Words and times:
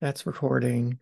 That's 0.00 0.24
recording. 0.26 0.98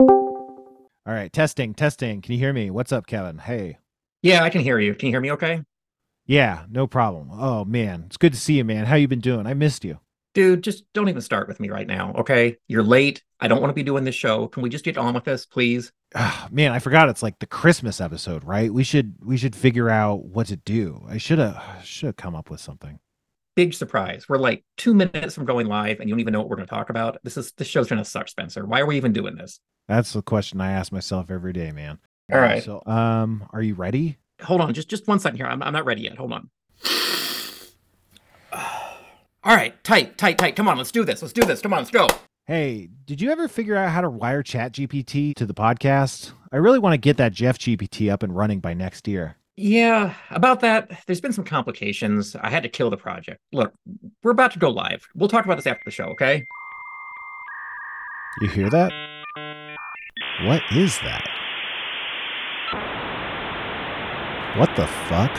All 0.00 1.14
right, 1.14 1.32
testing, 1.32 1.74
testing. 1.74 2.22
Can 2.22 2.34
you 2.34 2.38
hear 2.38 2.52
me? 2.52 2.70
What's 2.70 2.92
up, 2.92 3.06
Kevin? 3.06 3.38
Hey. 3.38 3.78
Yeah, 4.22 4.44
I 4.44 4.50
can 4.50 4.60
hear 4.60 4.78
you. 4.78 4.94
Can 4.94 5.06
you 5.06 5.12
hear 5.12 5.20
me 5.20 5.32
okay? 5.32 5.62
Yeah, 6.26 6.66
no 6.70 6.86
problem. 6.86 7.30
Oh 7.32 7.64
man, 7.64 8.04
it's 8.06 8.16
good 8.16 8.32
to 8.32 8.38
see 8.38 8.58
you, 8.58 8.64
man. 8.64 8.84
How 8.84 8.94
you 8.94 9.08
been 9.08 9.18
doing? 9.18 9.46
I 9.46 9.54
missed 9.54 9.84
you. 9.84 9.98
Dude, 10.34 10.62
just 10.62 10.84
don't 10.92 11.08
even 11.08 11.22
start 11.22 11.48
with 11.48 11.58
me 11.58 11.68
right 11.68 11.86
now, 11.86 12.14
okay? 12.18 12.58
You're 12.68 12.84
late. 12.84 13.24
I 13.40 13.48
don't 13.48 13.60
want 13.60 13.70
to 13.70 13.74
be 13.74 13.82
doing 13.82 14.04
this 14.04 14.14
show. 14.14 14.46
Can 14.46 14.62
we 14.62 14.68
just 14.68 14.84
get 14.84 14.98
on 14.98 15.14
with 15.14 15.24
this, 15.24 15.46
please? 15.46 15.90
Ah, 16.14 16.46
man, 16.52 16.70
I 16.70 16.78
forgot 16.78 17.08
it's 17.08 17.24
like 17.24 17.40
the 17.40 17.46
Christmas 17.46 18.00
episode, 18.00 18.44
right? 18.44 18.72
We 18.72 18.84
should 18.84 19.16
we 19.24 19.36
should 19.36 19.56
figure 19.56 19.90
out 19.90 20.26
what 20.26 20.46
to 20.46 20.56
do. 20.56 21.04
I 21.08 21.18
should 21.18 21.40
have 21.40 21.60
should 21.82 22.06
have 22.06 22.16
come 22.16 22.36
up 22.36 22.50
with 22.50 22.60
something. 22.60 23.00
Big 23.58 23.74
surprise. 23.74 24.28
We're 24.28 24.38
like 24.38 24.62
two 24.76 24.94
minutes 24.94 25.34
from 25.34 25.44
going 25.44 25.66
live 25.66 25.98
and 25.98 26.08
you 26.08 26.14
don't 26.14 26.20
even 26.20 26.32
know 26.32 26.38
what 26.38 26.48
we're 26.48 26.54
gonna 26.54 26.68
talk 26.68 26.90
about. 26.90 27.18
This 27.24 27.36
is 27.36 27.50
this 27.56 27.66
show's 27.66 27.88
gonna 27.88 28.04
suck, 28.04 28.28
Spencer. 28.28 28.64
Why 28.64 28.78
are 28.78 28.86
we 28.86 28.96
even 28.96 29.12
doing 29.12 29.34
this? 29.34 29.58
That's 29.88 30.12
the 30.12 30.22
question 30.22 30.60
I 30.60 30.70
ask 30.70 30.92
myself 30.92 31.28
every 31.28 31.52
day, 31.52 31.72
man. 31.72 31.98
All 32.32 32.38
right. 32.38 32.62
So, 32.62 32.84
um, 32.86 33.48
are 33.52 33.60
you 33.60 33.74
ready? 33.74 34.18
Hold 34.42 34.60
on, 34.60 34.72
just 34.74 34.88
just 34.88 35.08
one 35.08 35.18
second 35.18 35.38
here. 35.38 35.46
I'm 35.46 35.60
I'm 35.64 35.72
not 35.72 35.84
ready 35.86 36.02
yet. 36.02 36.16
Hold 36.18 36.34
on. 36.34 36.50
All 38.52 39.56
right, 39.56 39.82
tight, 39.82 40.16
tight, 40.16 40.38
tight. 40.38 40.54
Come 40.54 40.68
on, 40.68 40.76
let's 40.76 40.92
do 40.92 41.04
this. 41.04 41.20
Let's 41.20 41.34
do 41.34 41.42
this. 41.42 41.60
Come 41.60 41.72
on, 41.72 41.80
let's 41.80 41.90
go. 41.90 42.06
Hey, 42.46 42.90
did 43.06 43.20
you 43.20 43.32
ever 43.32 43.48
figure 43.48 43.74
out 43.74 43.90
how 43.90 44.02
to 44.02 44.08
wire 44.08 44.44
Chat 44.44 44.70
GPT 44.70 45.34
to 45.34 45.44
the 45.44 45.52
podcast? 45.52 46.30
I 46.52 46.58
really 46.58 46.78
want 46.78 46.92
to 46.94 46.98
get 46.98 47.16
that 47.16 47.32
Jeff 47.32 47.58
GPT 47.58 48.08
up 48.08 48.22
and 48.22 48.36
running 48.36 48.60
by 48.60 48.72
next 48.72 49.08
year. 49.08 49.37
Yeah, 49.60 50.14
about 50.30 50.60
that, 50.60 50.88
there's 51.06 51.20
been 51.20 51.32
some 51.32 51.42
complications. 51.42 52.36
I 52.36 52.48
had 52.48 52.62
to 52.62 52.68
kill 52.68 52.90
the 52.90 52.96
project. 52.96 53.40
Look, 53.52 53.74
we're 54.22 54.30
about 54.30 54.52
to 54.52 54.60
go 54.60 54.70
live. 54.70 55.08
We'll 55.16 55.28
talk 55.28 55.46
about 55.46 55.56
this 55.56 55.66
after 55.66 55.82
the 55.84 55.90
show, 55.90 56.04
okay? 56.10 56.44
You 58.40 58.48
hear 58.50 58.70
that? 58.70 58.92
What 60.44 60.62
is 60.70 60.96
that? 61.00 61.24
What 64.56 64.76
the 64.76 64.86
fuck? 64.86 65.36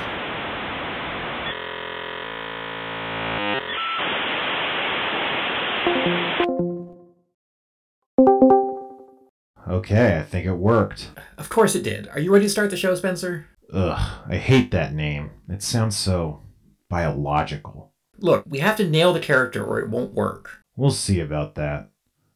Okay, 9.66 10.18
I 10.18 10.24
think 10.24 10.46
it 10.46 10.56
worked. 10.56 11.12
Of 11.38 11.48
course 11.48 11.74
it 11.74 11.84
did. 11.84 12.10
Are 12.10 12.20
you 12.20 12.34
ready 12.34 12.48
to 12.48 12.50
start 12.50 12.70
the 12.70 12.76
show, 12.76 12.94
Spencer? 12.96 13.46
Ugh, 13.72 14.24
I 14.28 14.38
hate 14.38 14.72
that 14.72 14.94
name. 14.94 15.32
It 15.48 15.62
sounds 15.62 15.98
so 15.98 16.42
biological. 16.90 17.94
Look, 18.18 18.46
we 18.48 18.60
have 18.60 18.78
to 18.78 18.90
nail 18.90 19.14
the 19.14 19.20
character 19.20 19.64
or 19.64 19.80
it 19.80 19.90
won't 19.90 20.14
work. 20.14 20.64
We'll 20.76 20.92
see 20.92 21.20
about 21.20 21.56
that. 21.56 21.90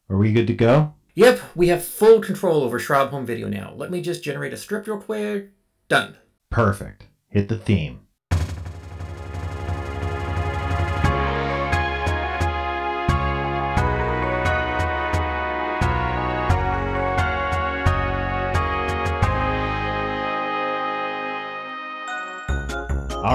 Are 0.08 0.16
we 0.16 0.32
good 0.32 0.46
to 0.46 0.54
go? 0.54 0.94
Yep, 1.14 1.40
we 1.54 1.68
have 1.68 1.84
full 1.84 2.20
control 2.20 2.62
over 2.62 2.78
Schraub 2.78 3.10
Home 3.10 3.26
Video 3.26 3.48
now. 3.48 3.72
Let 3.76 3.90
me 3.90 4.00
just 4.00 4.24
generate 4.24 4.52
a 4.52 4.56
script 4.56 4.88
real 4.88 5.00
quick. 5.00 5.50
Done. 5.88 6.16
Perfect. 6.50 7.06
Hit 7.28 7.48
the 7.48 7.58
theme. 7.58 8.03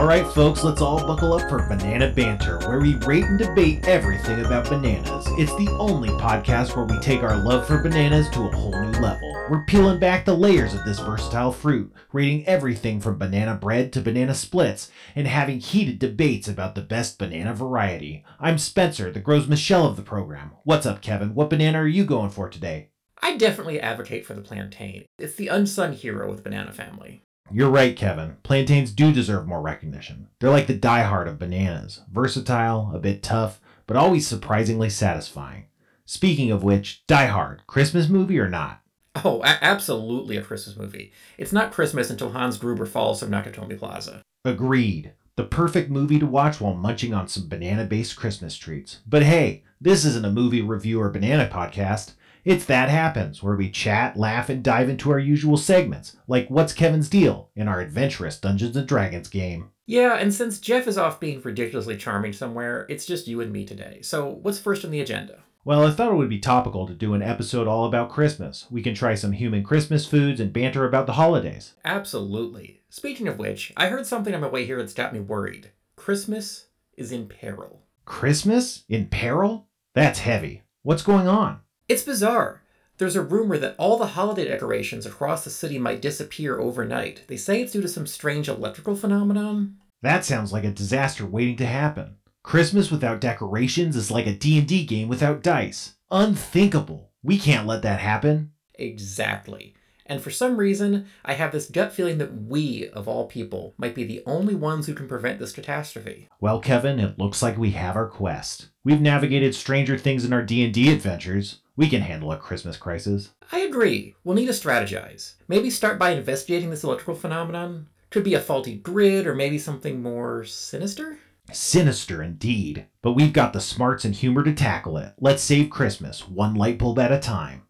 Right, 0.10 0.26
folks, 0.26 0.64
let's 0.64 0.82
all 0.82 1.06
buckle 1.06 1.34
up 1.34 1.48
for 1.48 1.60
Banana 1.68 2.12
Banter, 2.12 2.58
where 2.68 2.80
we 2.80 2.96
rate 3.06 3.26
and 3.26 3.38
debate 3.38 3.88
everything 3.88 4.44
about 4.44 4.68
bananas. 4.68 5.28
It's 5.38 5.56
the 5.56 5.70
only 5.78 6.10
podcast 6.10 6.76
where 6.76 6.86
we 6.86 7.00
take 7.00 7.22
our 7.22 7.38
love 7.38 7.68
for 7.68 7.78
bananas 7.78 8.28
to 8.32 8.42
a 8.42 8.56
whole 8.56 8.72
new 8.72 9.00
level. 9.00 9.32
We're 9.52 9.66
peeling 9.66 10.00
back 10.00 10.26
the 10.26 10.34
layers 10.34 10.74
of 10.74 10.84
this 10.84 10.98
versatile 10.98 11.52
fruit, 11.52 11.94
rating 12.12 12.44
everything 12.48 13.00
from 13.00 13.20
banana 13.20 13.54
bread 13.54 13.94
to 13.94 14.02
banana 14.02 14.34
splits, 14.34 14.90
and 15.16 15.28
having 15.28 15.60
heated 15.60 16.00
debates 16.00 16.48
about 16.48 16.74
the 16.74 16.82
best 16.82 17.20
banana 17.20 17.54
variety. 17.54 18.26
I'm 18.40 18.58
Spencer, 18.58 19.12
the 19.12 19.20
Gros 19.20 19.48
Michel 19.48 19.86
of 19.86 19.96
the 19.96 20.02
program. 20.02 20.54
What's 20.64 20.88
up, 20.88 21.04
Kevin? 21.04 21.36
What 21.36 21.52
banana 21.52 21.84
are 21.84 21.88
you 21.88 22.04
going 22.04 22.32
for 22.32 22.50
today? 22.50 22.90
I 23.22 23.38
definitely 23.38 23.80
advocate 23.80 24.26
for 24.26 24.34
the 24.34 24.42
plantain. 24.42 25.06
It's 25.20 25.36
the 25.36 25.50
unsung 25.50 25.94
hero 25.94 26.32
of 26.32 26.38
the 26.38 26.42
banana 26.42 26.74
family. 26.74 27.22
You're 27.52 27.70
right, 27.70 27.96
Kevin. 27.96 28.38
Plantains 28.44 28.92
do 28.92 29.12
deserve 29.12 29.48
more 29.48 29.62
recognition. 29.62 30.28
They're 30.40 30.50
like 30.50 30.68
the 30.68 30.78
diehard 30.78 31.28
of 31.28 31.40
bananas 31.40 32.02
versatile, 32.12 32.92
a 32.94 33.00
bit 33.00 33.24
tough, 33.24 33.60
but 33.88 33.98
always 33.98 34.28
surprisingly 34.28 34.90
satisfying. 34.90 35.66
Speaking 36.06 36.52
of 36.52 36.64
which, 36.64 37.06
Die 37.08 37.26
Hard, 37.28 37.62
Christmas 37.68 38.10
movie 38.10 38.40
or 38.40 38.50
not? 38.50 38.82
Oh, 39.24 39.42
a- 39.44 39.58
absolutely 39.62 40.38
a 40.38 40.42
Christmas 40.42 40.78
movie. 40.78 41.12
It's 41.38 41.52
not 41.54 41.72
Christmas 41.72 42.10
until 42.10 42.32
Hans 42.32 42.58
Gruber 42.58 42.86
falls 42.86 43.20
from 43.20 43.32
Nakatomi 43.32 43.78
Plaza. 43.78 44.22
Agreed. 44.46 45.14
The 45.36 45.44
perfect 45.46 45.90
movie 45.90 46.20
to 46.20 46.26
watch 46.26 46.60
while 46.60 46.74
munching 46.74 47.14
on 47.14 47.28
some 47.28 47.48
banana 47.48 47.86
based 47.86 48.16
Christmas 48.16 48.56
treats. 48.58 49.00
But 49.08 49.24
hey, 49.24 49.64
this 49.80 50.04
isn't 50.06 50.26
a 50.26 50.32
movie 50.32 50.62
review 50.62 51.02
or 51.02 51.10
banana 51.10 51.50
podcast. 51.52 52.14
It's 52.46 52.66
That 52.66 52.90
Happens, 52.90 53.44
where 53.44 53.56
we 53.56 53.70
chat, 53.70 54.18
laugh, 54.18 54.50
and 54.50 54.64
dive 54.64 54.88
into 54.88 55.12
our 55.12 55.20
usual 55.20 55.58
segments, 55.58 56.16
like 56.28 56.50
What's 56.50 56.72
Kevin's 56.72 57.10
Deal 57.10 57.50
in 57.56 57.68
our 57.68 57.82
adventurous 57.82 58.40
Dungeons 58.40 58.78
and 58.78 58.88
Dragons 58.88 59.28
game. 59.28 59.72
Yeah, 59.86 60.16
and 60.16 60.34
since 60.34 60.60
Jeff 60.60 60.88
is 60.88 60.98
off 60.98 61.20
being 61.20 61.42
ridiculously 61.42 61.98
charming 61.98 62.32
somewhere, 62.32 62.86
it's 62.90 63.06
just 63.06 63.28
you 63.28 63.42
and 63.42 63.52
me 63.52 63.66
today. 63.66 64.02
So, 64.04 64.40
what's 64.42 64.60
first 64.60 64.86
on 64.86 64.92
the 64.92 65.02
agenda? 65.02 65.44
Well, 65.66 65.86
I 65.86 65.92
thought 65.92 66.12
it 66.12 66.16
would 66.16 66.30
be 66.30 66.40
topical 66.40 66.88
to 66.88 66.94
do 66.94 67.14
an 67.14 67.22
episode 67.22 67.68
all 67.68 67.86
about 67.86 68.10
Christmas. 68.10 68.66
We 68.72 68.82
can 68.82 68.96
try 68.96 69.16
some 69.16 69.34
human 69.34 69.64
Christmas 69.64 70.06
foods 70.06 70.40
and 70.40 70.54
banter 70.54 70.86
about 70.86 71.08
the 71.08 71.14
holidays. 71.14 71.74
Absolutely. 71.84 72.82
Speaking 72.90 73.28
of 73.28 73.38
which, 73.38 73.74
I 73.76 73.88
heard 73.88 74.08
something 74.08 74.34
on 74.34 74.42
my 74.42 74.48
way 74.48 74.66
here 74.66 74.78
that's 74.78 74.94
got 74.94 75.14
me 75.14 75.20
worried. 75.20 75.72
Christmas 75.98 76.68
is 76.96 77.12
in 77.12 77.28
peril. 77.28 77.84
Christmas? 78.06 78.86
In 78.88 79.08
peril? 79.08 79.68
That's 79.94 80.20
heavy. 80.20 80.64
What's 80.84 81.04
going 81.04 81.28
on? 81.28 81.60
It's 81.90 82.04
bizarre. 82.04 82.62
There's 83.00 83.16
a 83.16 83.22
rumor 83.24 83.58
that 83.58 83.74
all 83.80 83.98
the 83.98 84.06
holiday 84.06 84.46
decorations 84.46 85.08
across 85.08 85.44
the 85.44 85.50
city 85.50 85.80
might 85.80 86.04
disappear 86.04 86.60
overnight. 86.60 87.24
They 87.28 87.36
say 87.36 87.64
it's 87.64 87.72
due 87.72 87.82
to 87.82 87.88
some 87.88 88.06
strange 88.06 88.48
electrical 88.48 88.96
phenomenon. 88.96 89.78
That 90.04 90.24
sounds 90.24 90.54
like 90.54 90.64
a 90.64 90.72
disaster 90.72 91.26
waiting 91.26 91.56
to 91.58 91.66
happen. 91.66 92.18
Christmas 92.44 92.92
without 92.92 93.20
decorations 93.20 93.96
is 93.96 94.12
like 94.12 94.28
a 94.28 94.36
D&D 94.36 94.86
game 94.86 95.08
without 95.08 95.42
dice. 95.42 95.96
Unthinkable. 96.12 97.10
We 97.24 97.40
can't 97.40 97.66
let 97.66 97.82
that 97.82 98.00
happen. 98.00 98.52
Exactly. 98.76 99.74
And 100.10 100.22
for 100.22 100.32
some 100.32 100.58
reason, 100.58 101.06
I 101.24 101.34
have 101.34 101.52
this 101.52 101.70
gut 101.70 101.94
feeling 101.94 102.18
that 102.18 102.34
we, 102.34 102.90
of 102.90 103.08
all 103.08 103.28
people, 103.28 103.76
might 103.78 103.94
be 103.94 104.04
the 104.04 104.24
only 104.26 104.56
ones 104.56 104.88
who 104.88 104.96
can 104.96 105.08
prevent 105.08 105.38
this 105.38 105.52
catastrophe. 105.52 106.28
Well, 106.42 106.60
Kevin, 106.60 107.00
it 107.00 107.20
looks 107.20 107.44
like 107.44 107.58
we 107.58 107.72
have 107.72 107.96
our 107.96 108.08
quest. 108.08 108.70
We've 108.84 109.00
navigated 109.00 109.54
stranger 109.54 110.00
things 110.00 110.26
in 110.26 110.34
our 110.34 110.42
D&D 110.42 110.92
adventures. 110.92 111.62
We 111.76 111.88
can 111.88 112.02
handle 112.02 112.32
a 112.32 112.38
Christmas 112.38 112.76
crisis. 112.76 113.30
I 113.52 113.60
agree. 113.60 114.16
We'll 114.24 114.36
need 114.36 114.48
to 114.48 114.52
strategize. 114.52 115.36
Maybe 115.48 115.70
start 115.70 116.00
by 116.00 116.10
investigating 116.10 116.72
this 116.72 116.84
electrical 116.84 117.16
phenomenon. 117.16 117.88
Could 118.10 118.24
be 118.24 118.34
a 118.34 118.42
faulty 118.42 118.76
grid 118.76 119.28
or 119.28 119.36
maybe 119.36 119.60
something 119.60 120.02
more 120.02 120.44
sinister? 120.44 121.20
Sinister 121.52 122.24
indeed. 122.24 122.88
But 123.04 123.14
we've 123.14 123.34
got 123.34 123.54
the 123.54 123.62
smarts 123.62 124.06
and 124.06 124.16
humor 124.16 124.44
to 124.44 124.54
tackle 124.54 124.98
it. 124.98 125.14
Let's 125.20 125.44
save 125.44 125.70
Christmas, 125.70 126.28
one 126.28 126.56
light 126.56 126.80
bulb 126.80 126.98
at 126.98 127.12
a 127.12 127.20
time. 127.20 127.64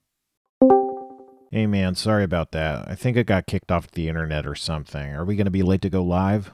Hey 1.52 1.66
man, 1.66 1.96
sorry 1.96 2.24
about 2.24 2.52
that. 2.52 2.88
I 2.88 2.94
think 2.94 3.18
I 3.18 3.24
got 3.24 3.48
kicked 3.48 3.72
off 3.72 3.90
the 3.90 4.08
internet 4.08 4.46
or 4.46 4.54
something. 4.54 5.16
Are 5.16 5.26
we 5.26 5.36
going 5.36 5.46
to 5.46 5.52
be 5.52 5.64
late 5.64 5.82
to 5.82 5.90
go 5.90 6.04
live? 6.04 6.52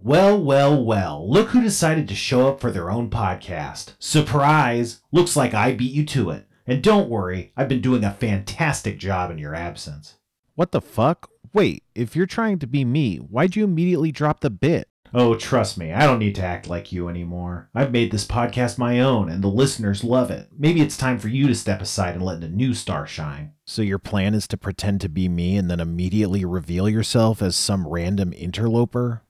Well, 0.00 0.40
well, 0.40 0.84
well. 0.84 1.28
Look 1.28 1.48
who 1.48 1.60
decided 1.60 2.06
to 2.06 2.14
show 2.14 2.46
up 2.46 2.60
for 2.60 2.70
their 2.70 2.88
own 2.88 3.10
podcast. 3.10 3.94
Surprise! 3.98 5.00
Looks 5.10 5.34
like 5.34 5.52
I 5.52 5.72
beat 5.72 5.92
you 5.92 6.04
to 6.06 6.30
it. 6.30 6.46
And 6.64 6.80
don't 6.80 7.08
worry, 7.08 7.52
I've 7.56 7.68
been 7.68 7.80
doing 7.80 8.04
a 8.04 8.12
fantastic 8.12 8.98
job 8.98 9.32
in 9.32 9.38
your 9.38 9.56
absence. 9.56 10.14
What 10.54 10.70
the 10.70 10.80
fuck? 10.80 11.28
Wait, 11.52 11.82
if 11.96 12.14
you're 12.14 12.26
trying 12.26 12.60
to 12.60 12.68
be 12.68 12.84
me, 12.84 13.16
why'd 13.16 13.56
you 13.56 13.64
immediately 13.64 14.12
drop 14.12 14.40
the 14.40 14.50
bit? 14.50 14.88
Oh, 15.14 15.34
trust 15.34 15.78
me, 15.78 15.92
I 15.92 16.06
don't 16.06 16.18
need 16.18 16.34
to 16.36 16.44
act 16.44 16.68
like 16.68 16.92
you 16.92 17.08
anymore. 17.08 17.68
I've 17.74 17.92
made 17.92 18.10
this 18.10 18.26
podcast 18.26 18.78
my 18.78 19.00
own, 19.00 19.28
and 19.28 19.42
the 19.42 19.48
listeners 19.48 20.04
love 20.04 20.30
it. 20.30 20.48
Maybe 20.56 20.80
it's 20.80 20.96
time 20.96 21.18
for 21.18 21.28
you 21.28 21.46
to 21.46 21.54
step 21.54 21.80
aside 21.80 22.14
and 22.14 22.24
let 22.24 22.42
a 22.42 22.48
new 22.48 22.74
star 22.74 23.06
shine. 23.06 23.52
So, 23.64 23.82
your 23.82 23.98
plan 23.98 24.34
is 24.34 24.46
to 24.48 24.56
pretend 24.56 25.00
to 25.02 25.08
be 25.08 25.28
me 25.28 25.56
and 25.56 25.70
then 25.70 25.80
immediately 25.80 26.44
reveal 26.44 26.88
yourself 26.88 27.40
as 27.42 27.56
some 27.56 27.86
random 27.86 28.32
interloper? 28.32 29.22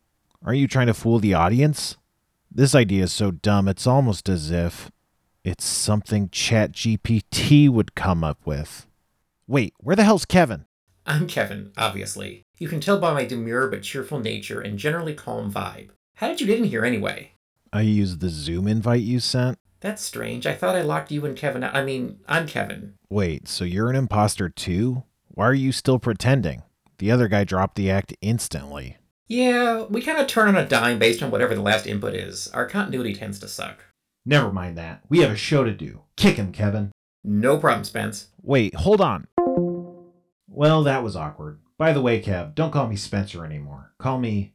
Are 0.44 0.55
you 0.55 0.67
trying 0.69 0.87
to 0.87 0.94
fool 0.94 1.19
the 1.19 1.34
audience? 1.34 1.96
This 2.50 2.75
idea 2.75 3.05
is 3.05 3.12
so 3.12 3.31
dumb, 3.31 3.69
it's 3.69 3.87
almost 3.87 4.29
as 4.29 4.50
if 4.50 4.90
it's 5.44 5.64
something 5.64 6.29
ChatGPT 6.29 7.69
would 7.69 7.94
come 7.94 8.25
up 8.25 8.44
with. 8.44 8.87
Wait, 9.46 9.75
where 9.79 9.94
the 9.94 10.05
hell's 10.05 10.25
Kevin? 10.25 10.64
I'm 11.06 11.29
Kevin, 11.29 11.72
obviously. 11.76 12.45
You 12.58 12.69
can 12.69 12.81
tell 12.81 12.99
by 12.99 13.12
my 13.12 13.26
demure 13.26 13.69
but 13.69 13.82
cheerful 13.82 14.19
nature 14.19 14.61
and 14.61 14.79
generally 14.79 15.14
calm 15.14 15.53
vibe. 15.53 15.91
How 16.14 16.29
did 16.29 16.41
you 16.41 16.47
get 16.47 16.58
in 16.58 16.64
here 16.64 16.87
anyway? 16.87 17.32
I 17.70 17.82
used 17.82 18.20
the 18.20 18.31
Zoom 18.31 18.67
invite 18.67 19.03
you 19.03 19.20
sent. 19.20 19.58
That's 19.81 20.00
strange. 20.00 20.47
I 20.47 20.55
thought 20.55 20.75
I 20.75 20.81
locked 20.81 21.11
you 21.11 21.26
and 21.26 21.37
Kevin 21.37 21.62
out. 21.62 21.75
I 21.75 21.85
mean, 21.85 22.20
I'm 22.26 22.47
Kevin. 22.47 22.94
Wait, 23.11 23.47
so 23.47 23.64
you're 23.64 23.91
an 23.91 23.97
imposter 23.97 24.49
too? 24.49 25.03
Why 25.29 25.44
are 25.44 25.55
you 25.55 25.70
still 25.70 25.99
pretending? 25.99 26.62
The 26.97 27.11
other 27.11 27.29
guy 27.29 27.44
dropped 27.44 27.76
the 27.76 27.91
act 27.91 28.14
instantly. 28.23 28.97
Yeah, 29.29 29.82
we 29.82 30.00
kind 30.00 30.19
of 30.19 30.26
turn 30.26 30.49
on 30.49 30.56
a 30.56 30.67
dime 30.67 30.99
based 30.99 31.23
on 31.23 31.31
whatever 31.31 31.55
the 31.55 31.61
last 31.61 31.87
input 31.87 32.14
is. 32.14 32.49
Our 32.49 32.67
continuity 32.67 33.14
tends 33.14 33.38
to 33.41 33.49
suck. 33.49 33.85
Never 34.25 34.50
mind 34.50 34.79
that. 34.79 35.03
We 35.11 35.19
have 35.19 35.31
a 35.31 35.37
show 35.37 35.62
to 35.62 35.73
do. 35.73 36.00
Kick 36.17 36.37
him, 36.37 36.53
Kevin. 36.53 36.91
No 37.23 37.58
problem, 37.58 37.85
Spence. 37.85 38.29
Wait, 38.41 38.75
hold 38.76 39.03
on. 39.03 39.26
Well, 40.49 40.85
that 40.85 41.03
was 41.03 41.17
awkward. 41.17 41.61
By 41.78 41.93
the 41.93 42.00
way, 42.00 42.23
Kev, 42.23 42.55
don't 42.55 42.70
call 42.70 42.88
me 42.88 42.96
Spencer 42.96 43.44
anymore. 43.44 43.93
Call 43.99 44.19
me 44.19 44.55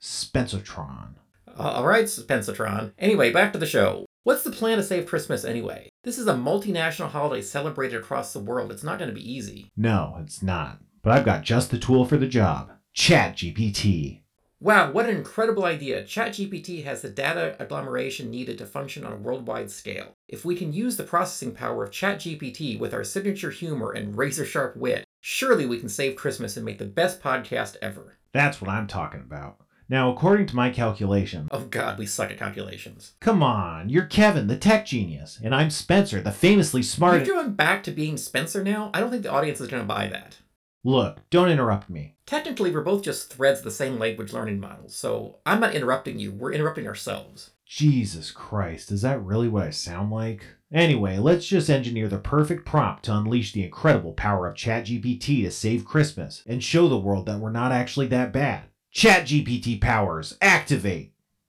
Spencertron. 0.00 1.14
All 1.58 1.86
right, 1.86 2.06
Spencertron. 2.06 2.92
Anyway, 2.98 3.30
back 3.30 3.52
to 3.52 3.58
the 3.58 3.66
show. 3.66 4.06
What's 4.24 4.42
the 4.42 4.50
plan 4.50 4.78
to 4.78 4.82
save 4.82 5.06
Christmas 5.06 5.44
anyway? 5.44 5.90
This 6.04 6.18
is 6.18 6.28
a 6.28 6.34
multinational 6.34 7.10
holiday 7.10 7.42
celebrated 7.42 8.00
across 8.00 8.32
the 8.32 8.40
world. 8.40 8.72
It's 8.72 8.84
not 8.84 8.98
going 8.98 9.10
to 9.10 9.14
be 9.14 9.32
easy. 9.32 9.70
No, 9.76 10.16
it's 10.20 10.42
not. 10.42 10.78
But 11.02 11.12
I've 11.12 11.24
got 11.24 11.42
just 11.42 11.70
the 11.70 11.78
tool 11.78 12.06
for 12.06 12.16
the 12.16 12.26
job 12.26 12.70
ChatGPT. 12.96 14.20
Wow, 14.60 14.92
what 14.92 15.08
an 15.08 15.16
incredible 15.16 15.64
idea. 15.64 16.04
ChatGPT 16.04 16.84
has 16.84 17.02
the 17.02 17.10
data 17.10 17.56
agglomeration 17.58 18.30
needed 18.30 18.58
to 18.58 18.66
function 18.66 19.04
on 19.04 19.12
a 19.12 19.16
worldwide 19.16 19.72
scale. 19.72 20.14
If 20.32 20.46
we 20.46 20.56
can 20.56 20.72
use 20.72 20.96
the 20.96 21.04
processing 21.04 21.52
power 21.52 21.84
of 21.84 21.90
ChatGPT 21.90 22.78
with 22.78 22.94
our 22.94 23.04
signature 23.04 23.50
humor 23.50 23.92
and 23.92 24.16
razor 24.16 24.46
sharp 24.46 24.74
wit, 24.78 25.04
surely 25.20 25.66
we 25.66 25.78
can 25.78 25.90
save 25.90 26.16
Christmas 26.16 26.56
and 26.56 26.64
make 26.64 26.78
the 26.78 26.86
best 26.86 27.22
podcast 27.22 27.76
ever. 27.82 28.16
That's 28.32 28.58
what 28.58 28.70
I'm 28.70 28.86
talking 28.86 29.20
about. 29.20 29.58
Now, 29.90 30.10
according 30.10 30.46
to 30.46 30.56
my 30.56 30.70
calculation, 30.70 31.48
Oh 31.50 31.66
god, 31.66 31.98
we 31.98 32.06
suck 32.06 32.30
at 32.30 32.38
calculations. 32.38 33.12
come 33.20 33.42
on, 33.42 33.90
you're 33.90 34.06
Kevin, 34.06 34.46
the 34.46 34.56
tech 34.56 34.86
genius, 34.86 35.38
and 35.44 35.54
I'm 35.54 35.68
Spencer, 35.68 36.22
the 36.22 36.32
famously 36.32 36.82
smart. 36.82 37.26
You're 37.26 37.36
going 37.36 37.52
back 37.52 37.82
to 37.82 37.90
being 37.90 38.16
Spencer 38.16 38.64
now? 38.64 38.90
I 38.94 39.00
don't 39.00 39.10
think 39.10 39.24
the 39.24 39.30
audience 39.30 39.60
is 39.60 39.68
going 39.68 39.82
to 39.82 39.86
buy 39.86 40.06
that. 40.06 40.38
Look, 40.82 41.28
don't 41.28 41.50
interrupt 41.50 41.90
me. 41.90 42.16
Technically, 42.24 42.70
we're 42.70 42.80
both 42.80 43.02
just 43.02 43.30
threads 43.30 43.58
of 43.58 43.64
the 43.66 43.70
same 43.70 43.98
language 43.98 44.32
learning 44.32 44.60
model, 44.60 44.88
so 44.88 45.40
I'm 45.44 45.60
not 45.60 45.74
interrupting 45.74 46.18
you, 46.18 46.32
we're 46.32 46.52
interrupting 46.52 46.86
ourselves. 46.88 47.50
Jesus 47.66 48.30
Christ, 48.30 48.90
is 48.90 49.02
that 49.02 49.22
really 49.22 49.48
what 49.48 49.64
I 49.64 49.70
sound 49.70 50.10
like? 50.10 50.44
Anyway, 50.72 51.18
let's 51.18 51.46
just 51.46 51.70
engineer 51.70 52.08
the 52.08 52.18
perfect 52.18 52.66
prompt 52.66 53.04
to 53.04 53.16
unleash 53.16 53.52
the 53.52 53.64
incredible 53.64 54.12
power 54.12 54.46
of 54.46 54.54
ChatGPT 54.54 55.44
to 55.44 55.50
save 55.50 55.84
Christmas 55.84 56.42
and 56.46 56.62
show 56.62 56.88
the 56.88 56.98
world 56.98 57.26
that 57.26 57.38
we're 57.38 57.50
not 57.50 57.72
actually 57.72 58.06
that 58.08 58.32
bad. 58.32 58.64
ChatGPT 58.94 59.80
powers, 59.80 60.36
activate! 60.40 61.12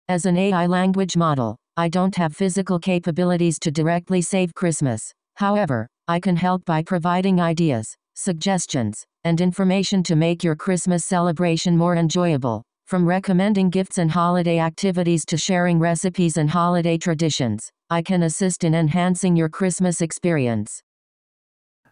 As 0.08 0.26
an 0.26 0.38
AI 0.38 0.68
language 0.68 1.18
model, 1.18 1.58
I 1.76 1.90
don't 1.90 2.16
have 2.16 2.36
physical 2.36 2.80
capabilities 2.80 3.60
to 3.60 3.72
directly 3.72 4.22
save 4.22 4.54
Christmas. 4.54 5.14
However, 5.36 5.90
I 6.08 6.20
can 6.20 6.38
help 6.38 6.64
by 6.64 6.84
providing 6.84 7.42
ideas, 7.42 7.98
suggestions, 8.14 9.06
and 9.24 9.42
information 9.42 10.04
to 10.04 10.16
make 10.16 10.44
your 10.44 10.56
Christmas 10.56 11.04
celebration 11.04 11.76
more 11.78 11.96
enjoyable. 11.96 12.64
From 12.86 13.08
recommending 13.08 13.72
gifts 13.72 13.98
and 13.98 14.12
holiday 14.12 14.60
activities 14.60 15.26
to 15.26 15.38
sharing 15.38 15.80
recipes 15.80 16.38
and 16.38 16.52
holiday 16.52 17.00
traditions, 17.00 17.72
I 17.90 18.04
can 18.04 18.22
assist 18.22 18.64
in 18.64 18.76
enhancing 18.76 19.36
your 19.36 19.50
Christmas 19.50 20.02
experience. 20.02 20.84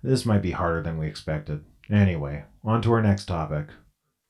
This 0.03 0.23
might 0.23 0.43
be 0.43 0.51
harder 0.51 0.83
than 0.83 0.99
we 0.99 1.07
expected. 1.07 1.65
Anyway, 1.89 2.43
on 2.63 2.83
to 2.83 2.93
our 2.93 3.01
next 3.01 3.25
topic. 3.25 3.69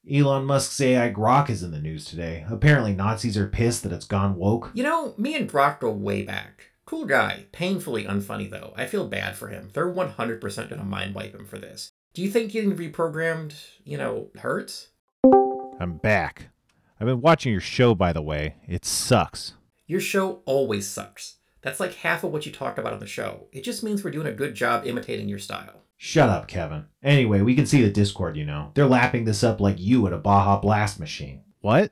Elon 0.09 0.45
Musk's 0.45 0.79
AI 0.79 1.11
Grok 1.11 1.49
is 1.49 1.63
in 1.63 1.71
the 1.71 1.81
news 1.81 2.05
today. 2.05 2.45
Apparently, 2.49 2.95
Nazis 2.95 3.35
are 3.35 3.47
pissed 3.47 3.83
that 3.83 3.91
it's 3.91 4.05
gone 4.05 4.37
woke. 4.37 4.71
You 4.73 4.83
know, 4.83 5.15
me 5.17 5.35
and 5.35 5.51
Grok 5.51 5.81
go 5.81 5.91
way 5.91 6.23
back. 6.23 6.71
Cool 6.85 7.03
guy, 7.03 7.47
painfully 7.51 8.05
unfunny 8.05 8.49
though. 8.49 8.71
I 8.77 8.85
feel 8.85 9.09
bad 9.09 9.35
for 9.35 9.49
him. 9.49 9.69
They're 9.73 9.91
100% 9.91 10.69
gonna 10.69 10.85
mind 10.85 11.13
wipe 11.13 11.35
him 11.35 11.45
for 11.45 11.59
this. 11.59 11.91
Do 12.13 12.21
you 12.21 12.31
think 12.31 12.53
getting 12.53 12.77
reprogrammed, 12.77 13.53
you 13.83 13.97
know, 13.97 14.29
hurts? 14.37 14.91
I'm 15.77 15.97
back. 15.97 16.52
I've 17.03 17.07
been 17.07 17.19
watching 17.19 17.51
your 17.51 17.59
show, 17.59 17.93
by 17.93 18.13
the 18.13 18.21
way. 18.21 18.55
It 18.65 18.85
sucks. 18.85 19.55
Your 19.87 19.99
show 19.99 20.41
always 20.45 20.87
sucks. 20.87 21.35
That's 21.61 21.81
like 21.81 21.95
half 21.95 22.23
of 22.23 22.31
what 22.31 22.45
you 22.45 22.51
talked 22.53 22.79
about 22.79 22.93
on 22.93 23.01
the 23.01 23.05
show. 23.05 23.47
It 23.51 23.65
just 23.65 23.83
means 23.83 24.05
we're 24.05 24.11
doing 24.11 24.27
a 24.27 24.31
good 24.31 24.55
job 24.55 24.87
imitating 24.87 25.27
your 25.27 25.37
style. 25.37 25.81
Shut 25.97 26.29
up, 26.29 26.47
Kevin. 26.47 26.85
Anyway, 27.03 27.41
we 27.41 27.55
can 27.55 27.65
see 27.65 27.81
the 27.81 27.91
Discord, 27.91 28.37
you 28.37 28.45
know. 28.45 28.71
They're 28.73 28.85
lapping 28.85 29.25
this 29.25 29.43
up 29.43 29.59
like 29.59 29.81
you 29.81 30.07
at 30.07 30.13
a 30.13 30.17
Baja 30.17 30.61
Blast 30.61 30.97
machine. 30.97 31.41
What? 31.59 31.91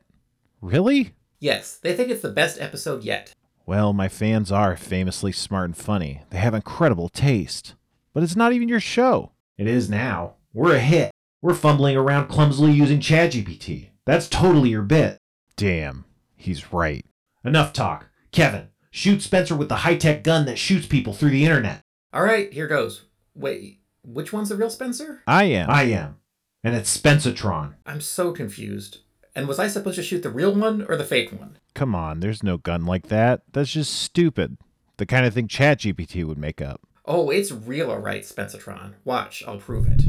Really? 0.62 1.14
Yes, 1.42 1.76
they 1.76 1.94
think 1.94 2.10
it's 2.10 2.22
the 2.22 2.30
best 2.30 2.62
episode 2.62 3.04
yet. 3.04 3.34
Well, 3.66 3.92
my 3.92 4.08
fans 4.08 4.50
are 4.50 4.78
famously 4.78 5.34
smart 5.34 5.66
and 5.66 5.78
funny. 5.78 6.22
They 6.30 6.38
have 6.38 6.54
incredible 6.54 7.10
taste. 7.10 7.76
But 8.14 8.24
it's 8.24 8.38
not 8.38 8.54
even 8.54 8.70
your 8.70 8.80
show. 8.80 9.34
It 9.58 9.68
is 9.68 9.90
now. 9.90 10.36
We're 10.54 10.76
a 10.76 10.80
hit. 10.80 11.12
We're 11.42 11.54
fumbling 11.54 11.98
around 11.98 12.30
clumsily 12.30 12.72
using 12.72 13.02
ChatGPT. 13.02 13.90
That's 14.06 14.28
totally 14.28 14.70
your 14.70 14.82
bit. 14.82 15.18
Damn, 15.56 16.06
he's 16.36 16.74
right. 16.74 17.06
Enough 17.44 17.74
talk. 17.74 18.10
Kevin, 18.32 18.70
shoot 18.90 19.22
Spencer 19.22 19.56
with 19.56 19.70
the 19.70 19.78
high 19.78 19.98
tech 19.98 20.24
gun 20.24 20.46
that 20.46 20.58
shoots 20.58 20.88
people 20.88 21.14
through 21.14 21.30
the 21.30 21.46
internet. 21.46 21.82
All 22.14 22.24
right, 22.24 22.52
here 22.52 22.68
goes. 22.68 23.06
Wait, 23.36 23.80
which 24.04 24.34
one's 24.34 24.50
the 24.50 24.56
real 24.56 24.70
Spencer? 24.70 25.22
I 25.28 25.46
am. 25.46 25.70
I 25.70 25.84
am. 25.84 26.18
And 26.64 26.76
it's 26.76 26.96
Spencertron. 26.96 27.76
I'm 27.86 28.02
so 28.02 28.32
confused. 28.32 29.00
And 29.36 29.48
was 29.48 29.60
I 29.60 29.68
supposed 29.68 29.96
to 29.96 30.04
shoot 30.04 30.24
the 30.24 30.30
real 30.30 30.54
one 30.54 30.86
or 30.90 30.98
the 30.98 31.06
fake 31.06 31.32
one? 31.32 31.58
Come 31.74 31.96
on, 31.96 32.20
there's 32.20 32.44
no 32.44 32.58
gun 32.58 32.86
like 32.86 33.08
that. 33.08 33.44
That's 33.54 33.72
just 33.72 33.94
stupid. 33.94 34.58
The 34.98 35.06
kind 35.06 35.26
of 35.26 35.34
thing 35.34 35.48
ChatGPT 35.48 36.26
would 36.26 36.38
make 36.38 36.62
up. 36.62 36.82
Oh, 37.06 37.30
it's 37.30 37.52
real, 37.52 37.90
alright, 37.90 38.24
Spencertron. 38.24 38.94
Watch, 39.06 39.44
I'll 39.48 39.58
prove 39.58 39.88
it. 39.88 40.02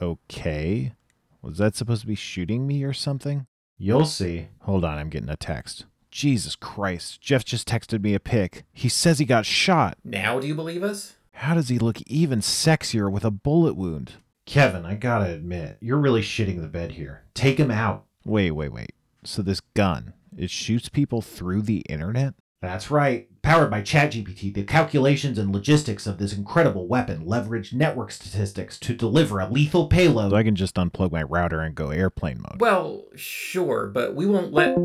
Okay. 0.00 0.92
Was 1.42 1.58
that 1.58 1.74
supposed 1.74 2.02
to 2.02 2.06
be 2.06 2.14
shooting 2.14 2.66
me 2.66 2.84
or 2.84 2.92
something? 2.92 3.46
You'll 3.76 4.04
see. 4.04 4.46
Hold 4.60 4.84
on, 4.84 4.96
I'm 4.96 5.08
getting 5.08 5.28
a 5.28 5.36
text. 5.36 5.86
Jesus 6.12 6.54
Christ, 6.54 7.20
Jeff 7.20 7.44
just 7.44 7.66
texted 7.66 8.02
me 8.02 8.14
a 8.14 8.20
pic. 8.20 8.64
He 8.72 8.88
says 8.88 9.18
he 9.18 9.24
got 9.24 9.44
shot. 9.44 9.98
Now 10.04 10.38
do 10.38 10.46
you 10.46 10.54
believe 10.54 10.84
us? 10.84 11.16
How 11.32 11.54
does 11.54 11.68
he 11.68 11.78
look 11.78 12.00
even 12.02 12.40
sexier 12.40 13.10
with 13.10 13.24
a 13.24 13.30
bullet 13.30 13.74
wound? 13.74 14.12
Kevin, 14.46 14.84
I 14.84 14.94
gotta 14.94 15.32
admit, 15.32 15.78
you're 15.80 15.98
really 15.98 16.22
shitting 16.22 16.60
the 16.60 16.68
bed 16.68 16.92
here. 16.92 17.22
Take 17.34 17.58
him 17.58 17.70
out. 17.70 18.04
Wait, 18.24 18.52
wait, 18.52 18.72
wait. 18.72 18.92
So 19.24 19.42
this 19.42 19.60
gun, 19.60 20.12
it 20.36 20.50
shoots 20.50 20.88
people 20.88 21.22
through 21.22 21.62
the 21.62 21.80
internet? 21.88 22.34
That's 22.62 22.92
right. 22.92 23.28
Powered 23.42 23.72
by 23.72 23.82
ChatGPT, 23.82 24.54
the 24.54 24.62
calculations 24.62 25.36
and 25.36 25.52
logistics 25.52 26.06
of 26.06 26.18
this 26.18 26.32
incredible 26.32 26.86
weapon 26.86 27.26
leverage 27.26 27.72
network 27.72 28.12
statistics 28.12 28.78
to 28.78 28.94
deliver 28.94 29.40
a 29.40 29.48
lethal 29.48 29.88
payload. 29.88 30.30
So 30.30 30.36
I 30.36 30.44
can 30.44 30.54
just 30.54 30.76
unplug 30.76 31.10
my 31.10 31.24
router 31.24 31.60
and 31.60 31.74
go 31.74 31.90
airplane 31.90 32.40
mode. 32.40 32.60
Well, 32.60 33.04
sure, 33.16 33.88
but 33.88 34.14
we 34.14 34.26
won't 34.26 34.52
let. 34.52 34.76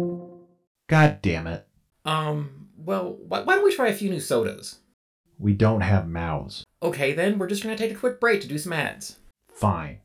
God 0.88 1.20
damn 1.22 1.46
it. 1.46 1.68
Um, 2.04 2.70
well, 2.76 3.16
why, 3.28 3.42
why 3.42 3.56
don't 3.56 3.64
we 3.64 3.76
try 3.76 3.90
a 3.90 3.94
few 3.94 4.10
new 4.10 4.20
sodas? 4.20 4.80
We 5.38 5.54
don't 5.54 5.82
have 5.82 6.10
mouths. 6.10 6.64
Okay, 6.82 7.14
then, 7.14 7.38
we're 7.38 7.48
just 7.48 7.62
gonna 7.62 7.78
take 7.78 7.92
a 7.92 7.96
quick 7.96 8.20
break 8.20 8.42
to 8.42 8.48
do 8.48 8.58
some 8.58 8.74
ads. 8.74 9.18
Fine. 9.54 10.00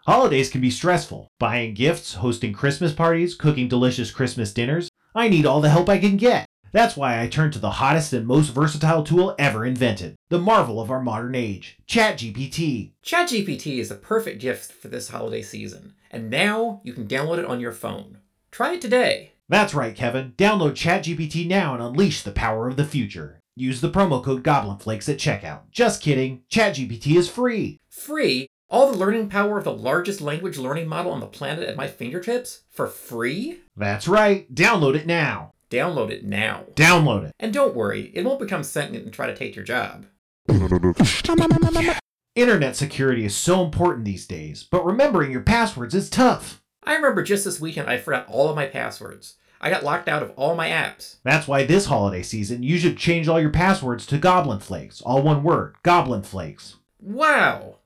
Holidays 0.00 0.50
can 0.50 0.60
be 0.60 0.70
stressful. 0.70 1.28
Buying 1.38 1.72
gifts, 1.72 2.14
hosting 2.14 2.52
Christmas 2.52 2.92
parties, 2.92 3.34
cooking 3.34 3.68
delicious 3.68 4.10
Christmas 4.10 4.52
dinners. 4.52 4.90
I 5.14 5.28
need 5.28 5.46
all 5.46 5.62
the 5.62 5.70
help 5.70 5.88
I 5.88 5.96
can 5.98 6.18
get. 6.18 6.44
That's 6.74 6.96
why 6.96 7.22
I 7.22 7.28
turned 7.28 7.52
to 7.52 7.60
the 7.60 7.70
hottest 7.70 8.12
and 8.12 8.26
most 8.26 8.48
versatile 8.48 9.04
tool 9.04 9.36
ever 9.38 9.64
invented, 9.64 10.16
the 10.28 10.40
marvel 10.40 10.80
of 10.80 10.90
our 10.90 11.00
modern 11.00 11.36
age, 11.36 11.78
ChatGPT. 11.86 12.90
ChatGPT 13.00 13.78
is 13.78 13.90
the 13.90 13.94
perfect 13.94 14.40
gift 14.40 14.72
for 14.72 14.88
this 14.88 15.10
holiday 15.10 15.40
season, 15.40 15.94
and 16.10 16.28
now 16.28 16.80
you 16.82 16.92
can 16.92 17.06
download 17.06 17.38
it 17.38 17.44
on 17.44 17.60
your 17.60 17.70
phone. 17.70 18.18
Try 18.50 18.72
it 18.72 18.80
today. 18.80 19.34
That's 19.48 19.72
right, 19.72 19.94
Kevin. 19.94 20.32
Download 20.36 20.72
ChatGPT 20.72 21.46
now 21.46 21.74
and 21.74 21.82
unleash 21.82 22.22
the 22.22 22.32
power 22.32 22.66
of 22.66 22.74
the 22.74 22.84
future. 22.84 23.38
Use 23.54 23.80
the 23.80 23.90
promo 23.90 24.20
code 24.20 24.42
GoblinFlakes 24.42 25.08
at 25.08 25.18
checkout. 25.18 25.70
Just 25.70 26.02
kidding. 26.02 26.42
ChatGPT 26.50 27.14
is 27.14 27.30
free. 27.30 27.78
Free? 27.88 28.48
All 28.68 28.90
the 28.90 28.98
learning 28.98 29.28
power 29.28 29.58
of 29.58 29.64
the 29.64 29.72
largest 29.72 30.20
language 30.20 30.58
learning 30.58 30.88
model 30.88 31.12
on 31.12 31.20
the 31.20 31.26
planet 31.26 31.68
at 31.68 31.76
my 31.76 31.86
fingertips? 31.86 32.62
For 32.72 32.88
free? 32.88 33.60
That's 33.76 34.08
right. 34.08 34.52
Download 34.52 34.96
it 34.96 35.06
now. 35.06 35.53
Download 35.70 36.10
it 36.10 36.24
now. 36.24 36.64
Download 36.74 37.24
it. 37.24 37.34
And 37.40 37.52
don't 37.52 37.74
worry, 37.74 38.10
it 38.14 38.24
won't 38.24 38.40
become 38.40 38.62
sentient 38.62 39.04
and 39.04 39.12
try 39.12 39.26
to 39.26 39.36
take 39.36 39.56
your 39.56 39.64
job. 39.64 40.06
Internet 42.34 42.76
security 42.76 43.24
is 43.24 43.36
so 43.36 43.64
important 43.64 44.04
these 44.04 44.26
days, 44.26 44.64
but 44.64 44.84
remembering 44.84 45.30
your 45.30 45.42
passwords 45.42 45.94
is 45.94 46.10
tough. 46.10 46.62
I 46.82 46.94
remember 46.96 47.22
just 47.22 47.44
this 47.44 47.60
weekend 47.60 47.88
I 47.88 47.96
forgot 47.98 48.28
all 48.28 48.48
of 48.48 48.56
my 48.56 48.66
passwords. 48.66 49.36
I 49.60 49.70
got 49.70 49.84
locked 49.84 50.08
out 50.08 50.22
of 50.22 50.32
all 50.36 50.54
my 50.54 50.68
apps. 50.68 51.16
That's 51.22 51.48
why 51.48 51.64
this 51.64 51.86
holiday 51.86 52.22
season 52.22 52.62
you 52.62 52.76
should 52.78 52.98
change 52.98 53.28
all 53.28 53.40
your 53.40 53.50
passwords 53.50 54.04
to 54.06 54.18
Goblin 54.18 54.58
Flakes. 54.58 55.00
All 55.00 55.22
one 55.22 55.42
word 55.42 55.76
Goblin 55.82 56.22
Flakes. 56.22 56.76
Wow! 57.00 57.78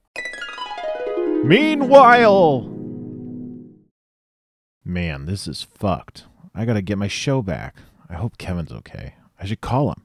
Meanwhile. 1.44 2.74
Man, 4.84 5.26
this 5.26 5.46
is 5.46 5.62
fucked. 5.62 6.24
I 6.54 6.64
gotta 6.64 6.82
get 6.82 6.98
my 6.98 7.08
show 7.08 7.42
back. 7.42 7.76
I 8.08 8.14
hope 8.14 8.38
Kevin's 8.38 8.72
okay. 8.72 9.14
I 9.38 9.46
should 9.46 9.60
call 9.60 9.90
him, 9.90 10.04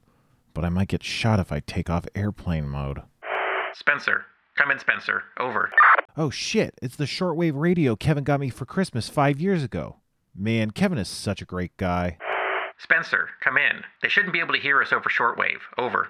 but 0.52 0.64
I 0.64 0.68
might 0.68 0.88
get 0.88 1.02
shot 1.02 1.40
if 1.40 1.50
I 1.50 1.60
take 1.60 1.90
off 1.90 2.06
airplane 2.14 2.68
mode. 2.68 3.02
Spencer. 3.72 4.26
Come 4.56 4.70
in, 4.70 4.78
Spencer. 4.78 5.24
Over. 5.38 5.70
Oh 6.16 6.30
shit, 6.30 6.78
it's 6.80 6.96
the 6.96 7.06
shortwave 7.06 7.54
radio 7.56 7.96
Kevin 7.96 8.22
got 8.22 8.38
me 8.38 8.48
for 8.48 8.64
Christmas 8.64 9.08
five 9.08 9.40
years 9.40 9.64
ago. 9.64 9.96
Man, 10.34 10.70
Kevin 10.70 10.98
is 10.98 11.08
such 11.08 11.42
a 11.42 11.46
great 11.46 11.76
guy. 11.76 12.18
Spencer, 12.78 13.30
come 13.40 13.56
in. 13.56 13.82
They 14.02 14.08
shouldn't 14.08 14.32
be 14.32 14.40
able 14.40 14.54
to 14.54 14.60
hear 14.60 14.80
us 14.82 14.92
over 14.92 15.08
shortwave. 15.08 15.60
Over. 15.78 16.08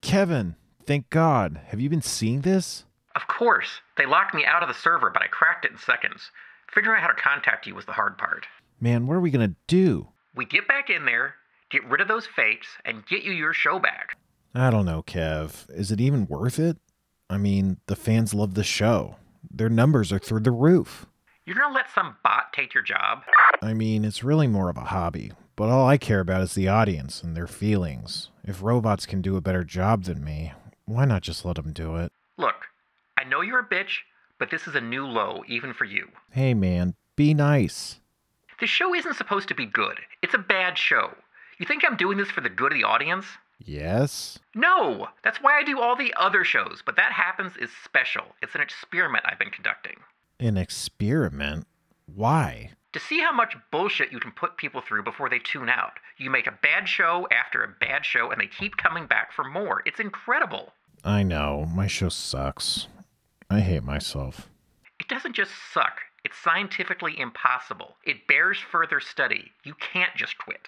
Kevin, 0.00 0.56
thank 0.86 1.10
God. 1.10 1.60
Have 1.66 1.80
you 1.80 1.90
been 1.90 2.02
seeing 2.02 2.42
this? 2.42 2.84
Of 3.14 3.26
course. 3.26 3.80
They 3.96 4.06
locked 4.06 4.34
me 4.34 4.44
out 4.44 4.62
of 4.62 4.68
the 4.68 4.74
server, 4.74 5.10
but 5.10 5.22
I 5.22 5.26
cracked 5.26 5.64
it 5.64 5.72
in 5.72 5.78
seconds. 5.78 6.30
Figuring 6.72 6.98
out 6.98 7.02
how 7.02 7.14
to 7.14 7.22
contact 7.22 7.66
you 7.66 7.74
was 7.74 7.86
the 7.86 7.92
hard 7.92 8.18
part. 8.18 8.46
Man, 8.80 9.06
what 9.06 9.14
are 9.14 9.20
we 9.20 9.30
gonna 9.30 9.54
do? 9.66 10.08
We 10.34 10.44
get 10.44 10.68
back 10.68 10.90
in 10.90 11.06
there, 11.06 11.36
get 11.70 11.84
rid 11.88 12.00
of 12.00 12.08
those 12.08 12.26
fakes, 12.26 12.68
and 12.84 13.06
get 13.06 13.22
you 13.22 13.32
your 13.32 13.54
show 13.54 13.78
back. 13.78 14.16
I 14.54 14.70
don't 14.70 14.84
know, 14.86 15.02
Kev. 15.02 15.68
Is 15.70 15.90
it 15.90 16.00
even 16.00 16.26
worth 16.26 16.58
it? 16.58 16.76
I 17.30 17.38
mean, 17.38 17.78
the 17.86 17.96
fans 17.96 18.34
love 18.34 18.54
the 18.54 18.64
show. 18.64 19.16
Their 19.50 19.68
numbers 19.68 20.12
are 20.12 20.18
through 20.18 20.40
the 20.40 20.50
roof. 20.50 21.06
You're 21.44 21.56
gonna 21.56 21.74
let 21.74 21.90
some 21.94 22.16
bot 22.22 22.52
take 22.52 22.74
your 22.74 22.82
job? 22.82 23.22
I 23.62 23.72
mean, 23.72 24.04
it's 24.04 24.24
really 24.24 24.46
more 24.46 24.68
of 24.68 24.76
a 24.76 24.80
hobby, 24.80 25.32
but 25.54 25.68
all 25.68 25.86
I 25.86 25.96
care 25.96 26.20
about 26.20 26.42
is 26.42 26.54
the 26.54 26.68
audience 26.68 27.22
and 27.22 27.36
their 27.36 27.46
feelings. 27.46 28.30
If 28.44 28.62
robots 28.62 29.06
can 29.06 29.22
do 29.22 29.36
a 29.36 29.40
better 29.40 29.64
job 29.64 30.04
than 30.04 30.24
me, 30.24 30.52
why 30.84 31.04
not 31.04 31.22
just 31.22 31.44
let 31.44 31.56
them 31.56 31.72
do 31.72 31.96
it? 31.96 32.12
Look, 32.36 32.66
I 33.18 33.24
know 33.24 33.40
you're 33.40 33.60
a 33.60 33.68
bitch, 33.68 34.00
but 34.38 34.50
this 34.50 34.66
is 34.66 34.74
a 34.74 34.80
new 34.80 35.06
low, 35.06 35.42
even 35.48 35.72
for 35.72 35.84
you. 35.84 36.08
Hey, 36.30 36.52
man, 36.52 36.94
be 37.16 37.32
nice. 37.32 38.00
This 38.60 38.70
show 38.70 38.94
isn't 38.94 39.16
supposed 39.16 39.48
to 39.48 39.54
be 39.54 39.66
good. 39.66 39.98
It's 40.22 40.34
a 40.34 40.38
bad 40.38 40.78
show. 40.78 41.10
You 41.58 41.66
think 41.66 41.84
I'm 41.84 41.96
doing 41.96 42.18
this 42.18 42.30
for 42.30 42.40
the 42.40 42.48
good 42.48 42.72
of 42.72 42.78
the 42.78 42.84
audience? 42.84 43.26
Yes? 43.58 44.38
No! 44.54 45.08
That's 45.24 45.38
why 45.38 45.58
I 45.58 45.64
do 45.64 45.80
all 45.80 45.96
the 45.96 46.14
other 46.16 46.44
shows, 46.44 46.82
but 46.84 46.96
that 46.96 47.12
happens 47.12 47.52
is 47.58 47.70
special. 47.84 48.24
It's 48.42 48.54
an 48.54 48.60
experiment 48.60 49.24
I've 49.26 49.38
been 49.38 49.50
conducting. 49.50 49.96
An 50.38 50.56
experiment? 50.56 51.66
Why? 52.14 52.70
To 52.92 53.00
see 53.00 53.20
how 53.20 53.32
much 53.32 53.56
bullshit 53.70 54.12
you 54.12 54.20
can 54.20 54.32
put 54.32 54.56
people 54.56 54.80
through 54.80 55.02
before 55.02 55.28
they 55.28 55.38
tune 55.38 55.68
out. 55.68 55.92
You 56.18 56.30
make 56.30 56.46
a 56.46 56.58
bad 56.62 56.88
show 56.88 57.26
after 57.30 57.62
a 57.62 57.68
bad 57.68 58.04
show, 58.06 58.30
and 58.30 58.40
they 58.40 58.46
keep 58.46 58.76
coming 58.76 59.06
back 59.06 59.32
for 59.32 59.44
more. 59.44 59.82
It's 59.84 60.00
incredible. 60.00 60.72
I 61.04 61.22
know, 61.22 61.66
my 61.74 61.86
show 61.86 62.08
sucks. 62.08 62.88
I 63.50 63.60
hate 63.60 63.84
myself. 63.84 64.48
It 64.98 65.08
doesn't 65.08 65.36
just 65.36 65.52
suck, 65.72 66.00
it's 66.26 66.36
scientifically 66.42 67.16
impossible. 67.20 67.94
It 68.04 68.26
bears 68.26 68.58
further 68.58 68.98
study. 68.98 69.52
You 69.62 69.74
can't 69.74 70.16
just 70.16 70.36
quit. 70.38 70.66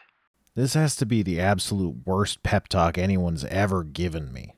This 0.55 0.75
has 0.75 0.95
to 0.97 1.05
be 1.05 1.25
the 1.25 1.41
absolute 1.41 2.07
worst 2.07 2.45
pep 2.45 2.69
talk 2.69 2.97
anyone's 2.97 3.45
ever 3.47 3.83
given 3.83 4.33
me. 4.33 4.55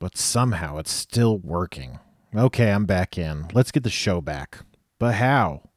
But 0.00 0.16
somehow 0.16 0.78
it's 0.78 0.90
still 0.90 1.38
working. 1.38 2.00
Okay, 2.34 2.72
I'm 2.72 2.86
back 2.86 3.16
in. 3.16 3.46
Let's 3.52 3.70
get 3.70 3.84
the 3.84 3.90
show 3.90 4.20
back. 4.20 4.58
But 4.98 5.14
how? 5.14 5.70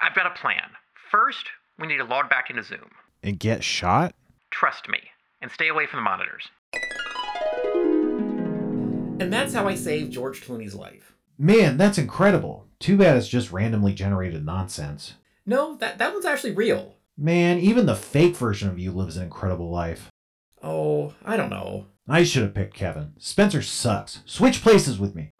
I've 0.00 0.16
got 0.16 0.26
a 0.26 0.40
plan. 0.40 0.72
First, 1.12 1.46
we 1.78 1.86
need 1.86 1.98
to 1.98 2.04
log 2.04 2.28
back 2.28 2.50
into 2.50 2.64
Zoom. 2.64 2.90
And 3.22 3.38
get 3.38 3.62
shot? 3.62 4.16
Trust 4.50 4.88
me, 4.88 4.98
and 5.40 5.52
stay 5.52 5.68
away 5.68 5.86
from 5.86 5.98
the 5.98 6.02
monitors. 6.02 6.48
And 9.20 9.32
that's 9.32 9.54
how 9.54 9.68
I 9.68 9.76
saved 9.76 10.12
George 10.12 10.44
Clooney's 10.44 10.74
life. 10.74 11.13
Man, 11.38 11.76
that's 11.76 11.98
incredible. 11.98 12.66
Too 12.78 12.96
bad 12.96 13.16
it's 13.16 13.28
just 13.28 13.50
randomly 13.52 13.92
generated 13.92 14.44
nonsense. 14.44 15.14
No, 15.44 15.76
that, 15.76 15.98
that 15.98 16.12
one's 16.12 16.24
actually 16.24 16.52
real. 16.52 16.96
Man, 17.16 17.58
even 17.58 17.86
the 17.86 17.96
fake 17.96 18.36
version 18.36 18.68
of 18.68 18.78
you 18.78 18.92
lives 18.92 19.16
an 19.16 19.24
incredible 19.24 19.70
life. 19.70 20.10
Oh, 20.62 21.14
I 21.24 21.36
don't 21.36 21.50
know. 21.50 21.86
I 22.08 22.22
should 22.22 22.42
have 22.42 22.54
picked 22.54 22.74
Kevin. 22.74 23.14
Spencer 23.18 23.62
sucks. 23.62 24.20
Switch 24.26 24.62
places 24.62 24.98
with 24.98 25.14
me. 25.14 25.30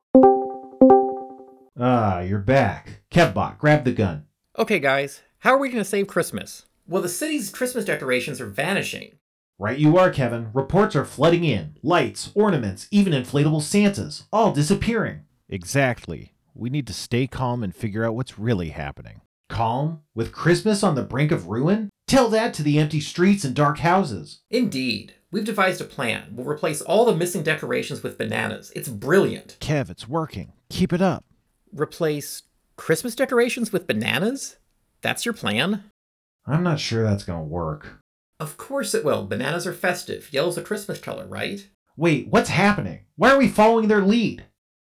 Ah, 1.78 2.20
you're 2.20 2.38
back. 2.38 3.02
Kevbot, 3.10 3.58
grab 3.58 3.84
the 3.84 3.92
gun. 3.92 4.26
Okay, 4.58 4.78
guys, 4.78 5.22
how 5.38 5.50
are 5.50 5.58
we 5.58 5.68
going 5.68 5.82
to 5.82 5.88
save 5.88 6.06
Christmas? 6.06 6.66
Well, 6.86 7.02
the 7.02 7.08
city's 7.08 7.50
Christmas 7.50 7.84
decorations 7.84 8.40
are 8.40 8.46
vanishing. 8.46 9.18
Right 9.58 9.78
you 9.78 9.96
are, 9.96 10.10
Kevin. 10.10 10.50
Reports 10.52 10.96
are 10.96 11.04
flooding 11.04 11.44
in. 11.44 11.76
Lights, 11.82 12.30
ornaments, 12.34 12.88
even 12.90 13.12
inflatable 13.12 13.62
Santas, 13.62 14.24
all 14.32 14.52
disappearing. 14.52 15.20
Exactly. 15.48 16.32
We 16.54 16.70
need 16.70 16.86
to 16.86 16.92
stay 16.92 17.26
calm 17.26 17.62
and 17.62 17.74
figure 17.74 18.04
out 18.04 18.14
what's 18.14 18.38
really 18.38 18.70
happening. 18.70 19.20
Calm? 19.48 20.00
With 20.14 20.32
Christmas 20.32 20.82
on 20.82 20.94
the 20.94 21.02
brink 21.02 21.30
of 21.30 21.48
ruin? 21.48 21.90
Tell 22.06 22.28
that 22.28 22.54
to 22.54 22.62
the 22.62 22.78
empty 22.78 23.00
streets 23.00 23.44
and 23.44 23.54
dark 23.54 23.78
houses. 23.78 24.40
Indeed. 24.50 25.14
We've 25.30 25.44
devised 25.44 25.80
a 25.80 25.84
plan. 25.84 26.32
We'll 26.32 26.46
replace 26.46 26.80
all 26.80 27.04
the 27.04 27.16
missing 27.16 27.42
decorations 27.42 28.02
with 28.02 28.18
bananas. 28.18 28.72
It's 28.76 28.88
brilliant. 28.88 29.56
Kev, 29.60 29.90
it's 29.90 30.08
working. 30.08 30.52
Keep 30.70 30.92
it 30.92 31.02
up. 31.02 31.24
Replace 31.72 32.42
Christmas 32.76 33.14
decorations 33.14 33.72
with 33.72 33.86
bananas? 33.86 34.56
That's 35.02 35.24
your 35.24 35.34
plan? 35.34 35.84
I'm 36.46 36.62
not 36.62 36.78
sure 36.78 37.02
that's 37.02 37.24
gonna 37.24 37.42
work. 37.42 38.00
Of 38.38 38.56
course 38.56 38.94
it 38.94 39.04
will. 39.04 39.26
Bananas 39.26 39.66
are 39.66 39.72
festive. 39.72 40.32
Yellow's 40.32 40.58
a 40.58 40.62
Christmas 40.62 41.00
color, 41.00 41.26
right? 41.26 41.68
Wait, 41.96 42.28
what's 42.28 42.50
happening? 42.50 43.00
Why 43.16 43.30
are 43.30 43.38
we 43.38 43.48
following 43.48 43.88
their 43.88 44.02
lead? 44.02 44.44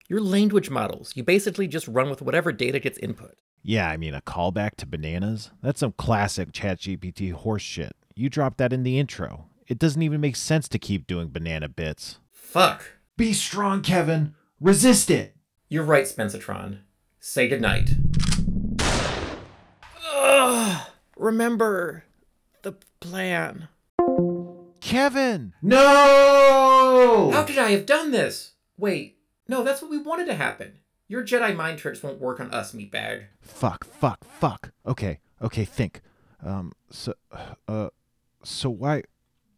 Your 0.09 0.19
language 0.19 0.69
models. 0.69 1.13
You 1.15 1.23
basically 1.23 1.67
just 1.67 1.87
run 1.87 2.09
with 2.09 2.21
whatever 2.21 2.51
data 2.51 2.79
gets 2.79 2.97
input. 2.97 3.35
Yeah, 3.61 3.89
I 3.89 3.95
mean, 3.95 4.13
a 4.13 4.21
callback 4.21 4.75
to 4.77 4.85
bananas? 4.85 5.51
That's 5.61 5.79
some 5.79 5.93
classic 5.93 6.51
ChatGPT 6.51 7.31
horse 7.31 7.61
shit. 7.61 7.95
You 8.13 8.29
dropped 8.29 8.57
that 8.57 8.73
in 8.73 8.83
the 8.83 8.99
intro. 8.99 9.45
It 9.67 9.79
doesn't 9.79 10.01
even 10.01 10.19
make 10.19 10.35
sense 10.35 10.67
to 10.69 10.77
keep 10.77 11.07
doing 11.07 11.29
banana 11.29 11.69
bits. 11.69 12.19
Fuck. 12.31 12.83
Be 13.15 13.31
strong, 13.31 13.81
Kevin. 13.81 14.35
Resist 14.59 15.09
it. 15.09 15.35
You're 15.69 15.83
right, 15.83 16.03
Spencertron. 16.03 16.79
Say 17.19 17.47
goodnight. 17.47 17.91
Ugh. 20.13 20.87
Remember 21.15 22.03
the 22.63 22.73
plan. 22.99 23.69
Kevin! 24.81 25.53
No! 25.61 27.31
How 27.33 27.43
could 27.43 27.57
I 27.57 27.71
have 27.71 27.85
done 27.85 28.11
this? 28.11 28.53
Wait, 28.77 29.17
no, 29.47 29.63
that's 29.63 29.81
what 29.81 29.91
we 29.91 29.97
wanted 29.97 30.25
to 30.27 30.35
happen. 30.35 30.79
Your 31.07 31.23
Jedi 31.23 31.55
mind 31.55 31.79
tricks 31.79 32.01
won't 32.01 32.19
work 32.19 32.39
on 32.39 32.51
us, 32.51 32.71
meatbag. 32.71 33.25
Fuck, 33.41 33.83
fuck, 33.85 34.23
fuck. 34.23 34.71
Okay, 34.85 35.19
okay, 35.41 35.65
think. 35.65 36.01
Um, 36.43 36.71
so, 36.89 37.13
uh, 37.67 37.89
so 38.43 38.69
why, 38.69 39.03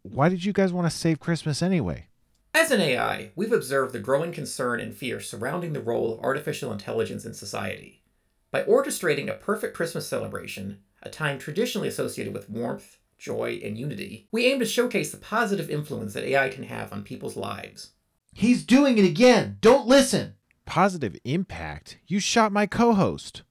why 0.01 0.30
did 0.30 0.44
you 0.44 0.54
guys 0.54 0.74
want 0.74 0.89
to 0.89 0.96
save 0.96 1.20
Christmas 1.20 1.62
anyway? 1.62 2.08
As 2.54 2.72
an 2.72 2.82
AI, 2.82 3.32
we've 3.36 3.51
observed 3.51 3.94
the 3.94 4.00
growing 4.00 4.32
concern 4.32 4.80
and 4.80 4.96
fear 4.96 5.20
surrounding 5.20 5.74
the 5.74 5.82
role 5.82 6.13
of 6.13 6.20
artificial 6.22 6.72
intelligence 6.72 7.25
in 7.25 7.34
society. 7.34 8.01
By 8.50 8.63
orchestrating 8.63 9.30
a 9.30 9.34
perfect 9.34 9.75
Christmas 9.75 10.08
celebration, 10.08 10.80
a 11.04 11.10
time 11.10 11.38
traditionally 11.38 11.89
associated 11.89 12.34
with 12.34 12.50
warmth, 12.50 12.98
joy, 13.18 13.60
and 13.63 13.77
unity, 13.77 14.30
we 14.32 14.46
aim 14.46 14.60
to 14.60 14.65
showcase 14.65 15.12
the 15.12 15.18
positive 15.18 15.70
influence 15.70 16.13
that 16.13 16.24
AI 16.24 16.50
can 16.50 16.63
have 16.63 16.94
on 16.94 17.04
people's 17.04 17.36
lives. 17.36 17.92
He's 18.38 18.65
doing 18.65 18.98
it 18.98 19.06
again. 19.06 19.60
Don't 19.62 19.88
listen. 19.88 20.34
Positive 20.65 21.15
impact? 21.24 22.00
You 22.06 22.20
shot 22.20 22.51
my 22.51 22.65
co 22.65 22.94
host. 22.94 23.44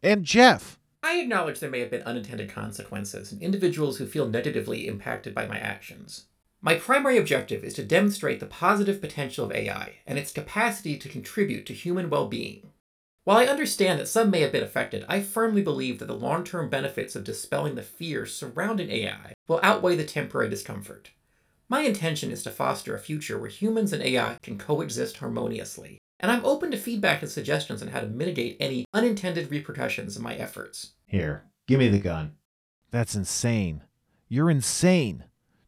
And 0.00 0.24
Jeff. 0.24 0.78
I 1.02 1.18
acknowledge 1.18 1.58
there 1.58 1.68
may 1.68 1.80
have 1.80 1.90
been 1.90 2.04
unintended 2.04 2.48
consequences 2.48 3.32
and 3.32 3.42
individuals 3.42 3.98
who 3.98 4.06
feel 4.06 4.28
negatively 4.28 4.86
impacted 4.86 5.34
by 5.34 5.48
my 5.48 5.58
actions. 5.58 6.26
My 6.60 6.76
primary 6.76 7.18
objective 7.18 7.64
is 7.64 7.74
to 7.74 7.82
demonstrate 7.82 8.38
the 8.38 8.46
positive 8.46 9.00
potential 9.00 9.44
of 9.44 9.50
AI 9.50 9.94
and 10.06 10.20
its 10.20 10.32
capacity 10.32 10.96
to 10.98 11.08
contribute 11.08 11.66
to 11.66 11.74
human 11.74 12.08
well 12.08 12.28
being. 12.28 12.70
While 13.24 13.38
I 13.38 13.46
understand 13.46 13.98
that 13.98 14.06
some 14.06 14.30
may 14.30 14.42
have 14.42 14.52
been 14.52 14.62
affected, 14.62 15.04
I 15.08 15.20
firmly 15.20 15.62
believe 15.62 15.98
that 15.98 16.06
the 16.06 16.14
long 16.14 16.44
term 16.44 16.70
benefits 16.70 17.16
of 17.16 17.24
dispelling 17.24 17.74
the 17.74 17.82
fears 17.82 18.32
surrounding 18.32 18.88
AI 18.88 19.34
will 19.48 19.58
outweigh 19.64 19.96
the 19.96 20.04
temporary 20.04 20.48
discomfort. 20.48 21.10
My 21.70 21.82
intention 21.82 22.30
is 22.30 22.42
to 22.44 22.50
foster 22.50 22.94
a 22.94 22.98
future 22.98 23.38
where 23.38 23.50
humans 23.50 23.92
and 23.92 24.02
AI 24.02 24.38
can 24.42 24.56
coexist 24.56 25.18
harmoniously, 25.18 25.98
and 26.18 26.32
I'm 26.32 26.42
open 26.42 26.70
to 26.70 26.78
feedback 26.78 27.20
and 27.20 27.30
suggestions 27.30 27.82
on 27.82 27.88
how 27.88 28.00
to 28.00 28.06
mitigate 28.06 28.56
any 28.58 28.86
unintended 28.94 29.50
repercussions 29.50 30.16
of 30.16 30.22
my 30.22 30.34
efforts. 30.34 30.94
Here, 31.04 31.44
give 31.66 31.78
me 31.78 31.88
the 31.88 31.98
gun. 31.98 32.36
That's 32.90 33.14
insane. 33.14 33.82
You're 34.28 34.50
insane. 34.50 35.24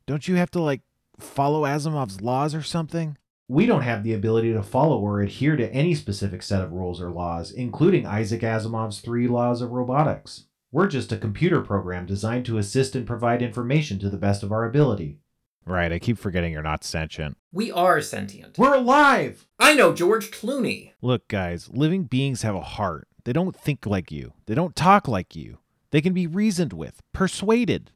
Don't 0.07 0.26
you 0.26 0.37
have 0.37 0.50
to, 0.52 0.62
like, 0.62 0.80
follow 1.19 1.64
Asimov's 1.64 2.23
laws 2.23 2.54
or 2.54 2.62
something? 2.62 3.19
We 3.47 3.66
don't 3.66 3.83
have 3.83 4.02
the 4.02 4.14
ability 4.14 4.54
to 4.54 4.62
follow 4.62 4.99
or 4.99 5.21
adhere 5.21 5.57
to 5.57 5.71
any 5.71 5.95
specific 5.95 6.42
set 6.42 6.62
of 6.62 6.73
rules 6.73 7.02
or 7.02 7.11
laws, 7.11 7.52
including 7.52 8.07
Isaac 8.07 8.40
Asimov's 8.40 9.00
three 9.00 9.28
laws 9.28 9.61
of 9.61 9.73
robotics. 9.73 10.47
We're 10.73 10.87
just 10.87 11.12
a 11.12 11.19
computer 11.19 11.61
program 11.61 12.07
designed 12.07 12.47
to 12.47 12.57
assist 12.57 12.97
and 12.97 13.07
provide 13.07 13.42
information 13.42 13.99
to 13.99 14.09
the 14.09 14.16
best 14.16 14.42
of 14.42 14.50
our 14.50 14.64
ability. 14.64 15.19
Right, 15.66 15.92
I 15.92 15.98
keep 15.98 16.18
forgetting 16.18 16.52
you're 16.52 16.62
not 16.62 16.84
sentient. 16.84 17.36
We 17.52 17.70
are 17.70 18.00
sentient. 18.00 18.58
We're 18.58 18.74
alive! 18.74 19.46
I 19.58 19.74
know 19.74 19.92
George 19.92 20.30
Clooney. 20.30 20.92
Look, 21.02 21.28
guys, 21.28 21.68
living 21.70 22.04
beings 22.04 22.42
have 22.42 22.54
a 22.54 22.60
heart. 22.60 23.06
They 23.24 23.32
don't 23.32 23.54
think 23.54 23.86
like 23.86 24.10
you, 24.10 24.32
they 24.46 24.54
don't 24.54 24.74
talk 24.74 25.06
like 25.06 25.36
you. 25.36 25.58
They 25.90 26.00
can 26.00 26.12
be 26.12 26.26
reasoned 26.26 26.72
with, 26.72 27.02
persuaded. 27.12 27.90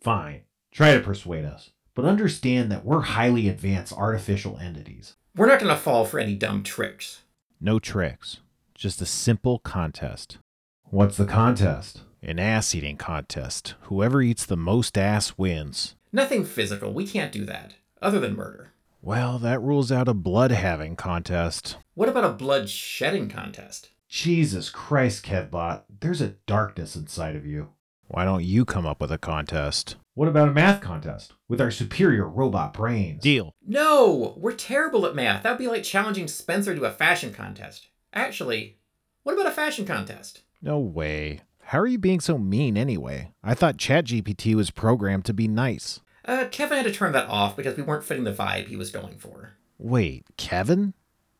Fine. 0.00 0.42
Try 0.72 0.94
to 0.94 1.00
persuade 1.00 1.44
us, 1.44 1.70
but 1.94 2.04
understand 2.04 2.70
that 2.70 2.84
we're 2.84 3.00
highly 3.00 3.48
advanced 3.48 3.92
artificial 3.92 4.56
entities. 4.58 5.16
We're 5.36 5.46
not 5.46 5.60
going 5.60 5.74
to 5.74 5.80
fall 5.80 6.04
for 6.04 6.18
any 6.18 6.34
dumb 6.34 6.62
tricks. 6.62 7.22
No 7.60 7.78
tricks, 7.78 8.38
just 8.74 9.02
a 9.02 9.06
simple 9.06 9.58
contest. 9.58 10.38
What's 10.84 11.16
the 11.16 11.26
contest? 11.26 12.02
An 12.22 12.38
ass 12.38 12.74
eating 12.74 12.96
contest. 12.96 13.74
Whoever 13.82 14.22
eats 14.22 14.46
the 14.46 14.56
most 14.56 14.96
ass 14.96 15.34
wins. 15.36 15.94
Nothing 16.12 16.44
physical. 16.44 16.92
We 16.92 17.06
can't 17.06 17.32
do 17.32 17.44
that, 17.44 17.74
other 18.02 18.18
than 18.18 18.36
murder. 18.36 18.72
Well, 19.02 19.38
that 19.38 19.62
rules 19.62 19.90
out 19.92 20.08
a 20.08 20.14
blood 20.14 20.50
having 20.50 20.96
contest. 20.96 21.76
What 21.94 22.08
about 22.08 22.24
a 22.24 22.32
blood 22.32 22.68
shedding 22.68 23.28
contest? 23.28 23.90
Jesus 24.08 24.70
Christ, 24.70 25.24
Kevbot, 25.24 25.84
there's 26.00 26.20
a 26.20 26.34
darkness 26.46 26.96
inside 26.96 27.36
of 27.36 27.46
you. 27.46 27.68
Why 28.08 28.24
don't 28.24 28.44
you 28.44 28.64
come 28.64 28.86
up 28.86 29.00
with 29.00 29.12
a 29.12 29.18
contest? 29.18 29.94
What 30.14 30.28
about 30.28 30.48
a 30.48 30.52
math 30.52 30.80
contest 30.80 31.32
with 31.48 31.60
our 31.60 31.70
superior 31.70 32.28
robot 32.28 32.72
brains? 32.72 33.22
Deal. 33.22 33.54
No, 33.64 34.34
we're 34.36 34.52
terrible 34.52 35.06
at 35.06 35.14
math. 35.14 35.44
That'd 35.44 35.58
be 35.58 35.68
like 35.68 35.84
challenging 35.84 36.26
Spencer 36.26 36.74
to 36.74 36.84
a 36.84 36.90
fashion 36.90 37.32
contest. 37.32 37.86
Actually, 38.12 38.78
what 39.22 39.34
about 39.34 39.46
a 39.46 39.52
fashion 39.52 39.86
contest? 39.86 40.42
No 40.60 40.80
way. 40.80 41.40
How 41.70 41.78
are 41.78 41.86
you 41.86 41.98
being 41.98 42.18
so 42.18 42.36
mean 42.36 42.76
anyway? 42.76 43.30
I 43.44 43.54
thought 43.54 43.76
ChatGPT 43.76 44.56
was 44.56 44.72
programmed 44.72 45.24
to 45.26 45.32
be 45.32 45.46
nice. 45.46 46.00
Uh, 46.24 46.46
Kevin 46.50 46.78
had 46.78 46.86
to 46.86 46.92
turn 46.92 47.12
that 47.12 47.28
off 47.28 47.56
because 47.56 47.76
we 47.76 47.84
weren't 47.84 48.02
fitting 48.02 48.24
the 48.24 48.32
vibe 48.32 48.66
he 48.66 48.74
was 48.74 48.90
going 48.90 49.18
for. 49.18 49.52
Wait, 49.78 50.24
Kevin? 50.36 50.94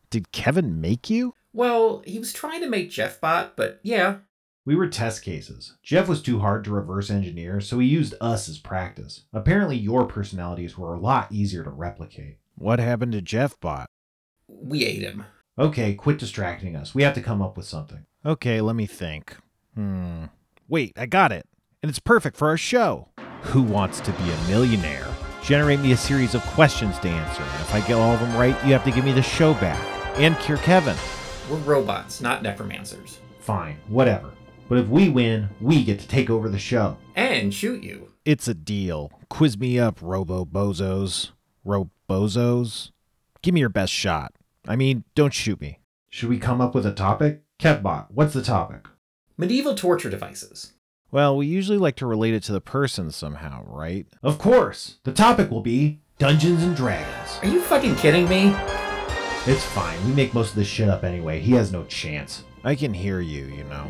Did 0.09 0.31
Kevin 0.31 0.79
make 0.79 1.09
you? 1.09 1.35
Well, 1.51 2.01
he 2.05 2.17
was 2.17 2.31
trying 2.31 2.61
to 2.61 2.69
make 2.69 2.91
JeffBot, 2.91 3.57
but 3.57 3.81
yeah. 3.83 4.19
We 4.63 4.73
were 4.73 4.87
test 4.87 5.21
cases. 5.21 5.75
Jeff 5.83 6.07
was 6.07 6.21
too 6.21 6.39
hard 6.39 6.63
to 6.63 6.71
reverse 6.71 7.09
engineer, 7.09 7.59
so 7.59 7.79
he 7.79 7.87
used 7.87 8.13
us 8.21 8.47
as 8.47 8.57
practice. 8.57 9.23
Apparently, 9.33 9.75
your 9.75 10.05
personalities 10.05 10.77
were 10.77 10.93
a 10.93 10.99
lot 11.01 11.29
easier 11.29 11.65
to 11.65 11.69
replicate. 11.69 12.37
What 12.55 12.79
happened 12.79 13.11
to 13.11 13.21
JeffBot? 13.21 13.87
We 14.47 14.85
ate 14.85 15.01
him. 15.01 15.25
Okay, 15.59 15.93
quit 15.93 16.19
distracting 16.19 16.77
us. 16.77 16.95
We 16.95 17.03
have 17.03 17.15
to 17.15 17.21
come 17.21 17.41
up 17.41 17.57
with 17.57 17.65
something. 17.65 18.05
Okay, 18.25 18.61
let 18.61 18.77
me 18.77 18.85
think. 18.85 19.35
Hmm. 19.75 20.25
Wait, 20.67 20.93
I 20.97 21.05
got 21.05 21.31
it. 21.31 21.45
And 21.81 21.89
it's 21.89 21.99
perfect 21.99 22.37
for 22.37 22.47
our 22.47 22.57
show. 22.57 23.09
Who 23.43 23.61
wants 23.61 23.99
to 24.01 24.11
be 24.11 24.29
a 24.29 24.47
millionaire? 24.47 25.07
Generate 25.43 25.79
me 25.79 25.91
a 25.91 25.97
series 25.97 26.35
of 26.35 26.41
questions 26.43 26.99
to 26.99 27.09
answer. 27.09 27.41
And 27.41 27.61
if 27.61 27.73
I 27.73 27.79
get 27.81 27.93
all 27.97 28.13
of 28.13 28.19
them 28.19 28.35
right, 28.37 28.55
you 28.65 28.73
have 28.73 28.83
to 28.83 28.91
give 28.91 29.03
me 29.03 29.11
the 29.11 29.21
show 29.21 29.53
back. 29.55 29.81
And 30.17 30.37
cure 30.39 30.57
Kevin. 30.59 30.95
We're 31.49 31.57
robots, 31.57 32.21
not 32.21 32.43
necromancers. 32.43 33.19
Fine, 33.39 33.77
whatever. 33.87 34.31
But 34.69 34.77
if 34.77 34.87
we 34.87 35.09
win, 35.09 35.49
we 35.59 35.83
get 35.83 35.99
to 35.99 36.07
take 36.07 36.29
over 36.29 36.47
the 36.47 36.59
show. 36.59 36.97
And 37.15 37.53
shoot 37.53 37.83
you. 37.83 38.11
It's 38.23 38.47
a 38.47 38.53
deal. 38.53 39.11
Quiz 39.29 39.57
me 39.57 39.79
up, 39.79 39.97
Robo 40.01 40.45
Bozos. 40.45 41.31
Robozos? 41.65 42.91
Give 43.41 43.53
me 43.53 43.59
your 43.61 43.69
best 43.69 43.91
shot. 43.91 44.33
I 44.67 44.75
mean, 44.75 45.03
don't 45.15 45.33
shoot 45.33 45.59
me. 45.59 45.79
Should 46.09 46.29
we 46.29 46.37
come 46.37 46.61
up 46.61 46.75
with 46.75 46.85
a 46.85 46.93
topic? 46.93 47.41
Kevbot, 47.59 48.07
what's 48.11 48.33
the 48.33 48.43
topic? 48.43 48.87
Medieval 49.41 49.73
torture 49.73 50.11
devices. 50.11 50.73
Well, 51.09 51.35
we 51.35 51.47
usually 51.47 51.79
like 51.79 51.95
to 51.95 52.05
relate 52.05 52.35
it 52.35 52.43
to 52.43 52.51
the 52.51 52.61
person 52.61 53.09
somehow, 53.09 53.63
right? 53.65 54.05
Of 54.21 54.37
course. 54.37 54.97
The 55.03 55.11
topic 55.11 55.49
will 55.49 55.63
be 55.63 55.99
Dungeons 56.19 56.61
and 56.61 56.75
Dragons. 56.75 57.39
Are 57.41 57.47
you 57.47 57.59
fucking 57.59 57.95
kidding 57.95 58.29
me? 58.29 58.55
It's 59.47 59.65
fine. 59.65 59.97
We 60.05 60.13
make 60.13 60.35
most 60.35 60.51
of 60.51 60.57
this 60.57 60.67
shit 60.67 60.89
up 60.89 61.03
anyway. 61.03 61.39
He 61.39 61.53
has 61.53 61.71
no 61.71 61.85
chance. 61.85 62.43
I 62.63 62.75
can 62.75 62.93
hear 62.93 63.19
you, 63.19 63.45
you 63.45 63.63
know. 63.63 63.89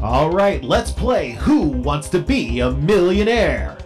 All 0.00 0.30
right, 0.30 0.62
let's 0.62 0.90
play 0.90 1.30
Who 1.30 1.62
Wants 1.62 2.10
to 2.10 2.18
Be 2.18 2.60
a 2.60 2.72
Millionaire? 2.72 3.78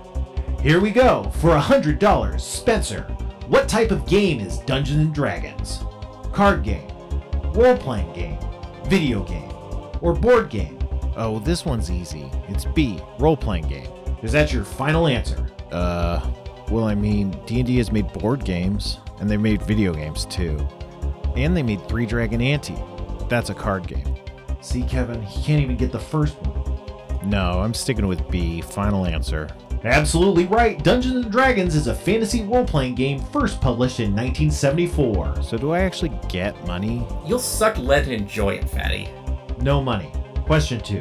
Here 0.60 0.80
we 0.80 0.90
go. 0.90 1.30
For 1.36 1.54
a 1.54 1.60
$100, 1.60 2.40
Spencer, 2.40 3.02
what 3.46 3.68
type 3.68 3.92
of 3.92 4.04
game 4.09 4.40
is 4.40 4.59
Dungeons 4.59 4.98
and 4.98 5.14
Dragons? 5.14 5.85
Card 6.35 6.64
game, 6.64 6.90
role 7.53 7.77
playing 7.77 8.12
game, 8.12 8.40
video 8.87 9.23
game, 9.23 9.53
or 10.01 10.12
board 10.12 10.51
game? 10.51 10.81
Oh, 11.16 11.38
this 11.38 11.64
one's 11.64 11.92
easy. 11.92 12.29
It's 12.49 12.64
B, 12.64 13.01
role 13.20 13.37
playing 13.37 13.68
game. 13.68 13.88
Is 14.20 14.33
that 14.33 14.53
your 14.53 14.64
final 14.64 15.07
answer? 15.07 15.47
Uh, 15.70 16.29
well, 16.73 16.87
I 16.87 16.97
mean, 16.97 17.40
D&D 17.47 17.77
has 17.77 17.92
made 17.92 18.12
board 18.14 18.44
games, 18.44 18.99
and 19.20 19.31
they 19.31 19.37
made 19.37 19.62
video 19.62 19.94
games 19.94 20.25
too. 20.25 20.59
And 21.37 21.57
they 21.57 21.62
made 21.62 21.87
Three 21.88 22.05
Dragon 22.05 22.40
Ante. 22.40 22.75
That's 23.29 23.51
a 23.51 23.55
card 23.55 23.87
game. 23.87 24.16
See, 24.61 24.83
Kevin, 24.83 25.23
he 25.23 25.40
can't 25.40 25.62
even 25.62 25.77
get 25.77 25.92
the 25.92 26.01
first 26.01 26.35
one. 26.42 27.31
No, 27.31 27.61
I'm 27.61 27.75
sticking 27.75 28.09
with 28.09 28.29
B. 28.29 28.61
Final 28.61 29.07
answer. 29.07 29.49
Absolutely 29.85 30.47
right. 30.47 30.83
Dungeons 30.83 31.25
and 31.25 31.31
Dragons 31.31 31.75
is 31.75 31.88
a 31.88 31.94
fantasy 31.94 32.42
role 32.42 32.64
playing 32.64 32.94
game 32.94 33.20
first 33.20 33.61
published 33.61 34.01
in 34.01 34.16
1974. 34.16 35.42
So, 35.42 35.59
do 35.59 35.73
I 35.73 35.81
actually 35.81 36.18
get 36.29 36.66
money? 36.66 37.07
You'll 37.27 37.38
suck 37.38 37.77
lead 37.77 38.05
and 38.05 38.12
enjoy 38.23 38.55
it, 38.55 38.70
fatty. 38.70 39.11
No 39.61 39.83
money. 39.83 40.11
Question 40.47 40.81
2. 40.81 41.01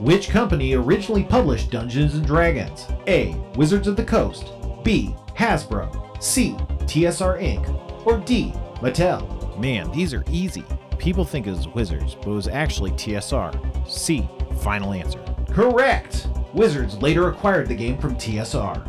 Which 0.00 0.30
company 0.30 0.72
originally 0.74 1.24
published 1.24 1.70
Dungeons 1.70 2.14
and 2.14 2.26
Dragons? 2.26 2.86
A. 3.06 3.34
Wizards 3.56 3.88
of 3.88 3.96
the 3.96 4.04
Coast. 4.04 4.52
B. 4.82 5.14
Hasbro. 5.36 6.22
C. 6.22 6.52
TSR 6.86 7.40
Inc. 7.42 8.06
Or 8.06 8.18
D. 8.18 8.52
Mattel. 8.76 9.58
Man, 9.58 9.90
these 9.92 10.14
are 10.14 10.24
easy. 10.30 10.64
People 10.98 11.24
think 11.24 11.46
it 11.46 11.50
was 11.50 11.68
Wizards, 11.68 12.14
but 12.14 12.28
it 12.28 12.34
was 12.34 12.48
actually 12.48 12.90
TSR. 12.92 13.88
C. 13.88 14.28
Final 14.60 14.94
answer. 14.94 15.22
Correct! 15.50 16.28
Wizards 16.54 16.96
later 17.02 17.28
acquired 17.28 17.68
the 17.68 17.74
game 17.74 17.98
from 17.98 18.14
TSR. 18.14 18.86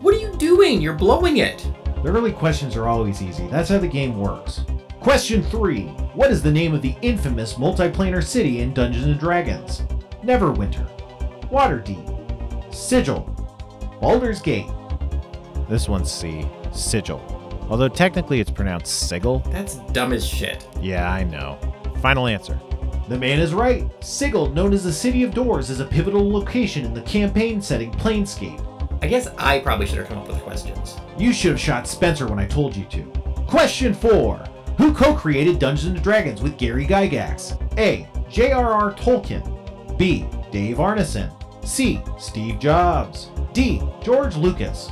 What 0.00 0.14
are 0.14 0.18
you 0.18 0.34
doing? 0.36 0.80
You're 0.80 0.94
blowing 0.94 1.36
it. 1.36 1.66
The 2.02 2.10
early 2.10 2.32
questions 2.32 2.76
are 2.76 2.88
always 2.88 3.22
easy. 3.22 3.46
That's 3.48 3.68
how 3.68 3.78
the 3.78 3.86
game 3.86 4.18
works. 4.18 4.62
Question 5.00 5.42
3. 5.42 5.86
What 6.14 6.30
is 6.30 6.42
the 6.42 6.50
name 6.50 6.74
of 6.74 6.80
the 6.80 6.96
infamous 7.02 7.54
multiplanar 7.54 8.22
city 8.22 8.60
in 8.60 8.72
Dungeons 8.72 9.04
and 9.04 9.20
Dragons? 9.20 9.82
Neverwinter. 10.22 10.88
Waterdeep. 11.50 12.74
Sigil. 12.74 13.22
Baldur's 14.00 14.40
Gate. 14.40 14.70
This 15.68 15.88
one's 15.88 16.10
C. 16.10 16.46
Sigil. 16.72 17.20
Although 17.68 17.88
technically 17.88 18.40
it's 18.40 18.50
pronounced 18.50 19.08
Sigil. 19.08 19.40
That's 19.50 19.76
dumb 19.92 20.12
as 20.12 20.26
shit. 20.26 20.66
Yeah, 20.80 21.10
I 21.10 21.22
know. 21.22 21.58
Final 22.00 22.26
answer. 22.26 22.58
The 23.08 23.18
man 23.18 23.38
is 23.38 23.52
right. 23.52 23.90
Sigil, 24.02 24.50
known 24.50 24.72
as 24.72 24.84
the 24.84 24.92
City 24.92 25.24
of 25.24 25.34
Doors, 25.34 25.68
is 25.68 25.80
a 25.80 25.84
pivotal 25.84 26.30
location 26.30 26.86
in 26.86 26.94
the 26.94 27.02
campaign 27.02 27.60
setting 27.60 27.92
Planescape. 27.92 28.64
I 29.02 29.06
guess 29.06 29.28
I 29.36 29.58
probably 29.58 29.86
should 29.86 29.98
have 29.98 30.08
come 30.08 30.18
up 30.18 30.28
with 30.28 30.40
questions. 30.40 30.96
You 31.18 31.32
should 31.34 31.50
have 31.52 31.60
shot 31.60 31.86
Spencer 31.86 32.26
when 32.26 32.38
I 32.38 32.46
told 32.46 32.74
you 32.74 32.84
to. 32.86 33.02
Question 33.46 33.92
4. 33.92 34.42
Who 34.78 34.94
co 34.94 35.14
created 35.14 35.58
Dungeons 35.58 35.94
and 35.94 36.02
Dragons 36.02 36.40
with 36.40 36.56
Gary 36.56 36.86
Gygax? 36.86 37.60
A. 37.78 38.08
J.R.R. 38.30 38.94
Tolkien. 38.94 39.98
B. 39.98 40.26
Dave 40.50 40.78
Arneson. 40.78 41.30
C. 41.66 42.00
Steve 42.18 42.58
Jobs. 42.58 43.30
D. 43.52 43.82
George 44.02 44.36
Lucas. 44.36 44.90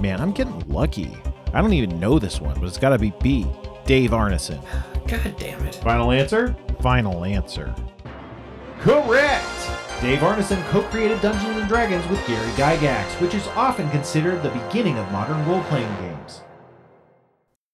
Man, 0.00 0.20
I'm 0.20 0.32
getting 0.32 0.58
lucky. 0.68 1.16
I 1.54 1.62
don't 1.62 1.72
even 1.72 2.00
know 2.00 2.18
this 2.18 2.40
one, 2.40 2.58
but 2.58 2.66
it's 2.66 2.76
gotta 2.76 2.98
be 2.98 3.12
B. 3.22 3.46
Dave 3.86 4.10
Arneson. 4.10 4.60
God 5.06 5.36
damn 5.38 5.64
it. 5.64 5.76
Final 5.76 6.10
answer? 6.10 6.56
Final 6.80 7.24
answer. 7.24 7.74
Correct! 8.80 9.44
Dave 10.00 10.18
Arneson 10.18 10.62
co 10.68 10.82
created 10.82 11.20
Dungeons 11.22 11.56
and 11.56 11.68
Dragons 11.68 12.06
with 12.08 12.24
Gary 12.26 12.50
Gygax, 12.50 13.20
which 13.20 13.34
is 13.34 13.46
often 13.48 13.88
considered 13.90 14.42
the 14.42 14.50
beginning 14.50 14.98
of 14.98 15.10
modern 15.10 15.44
role 15.48 15.62
playing 15.64 15.92
games. 15.96 16.42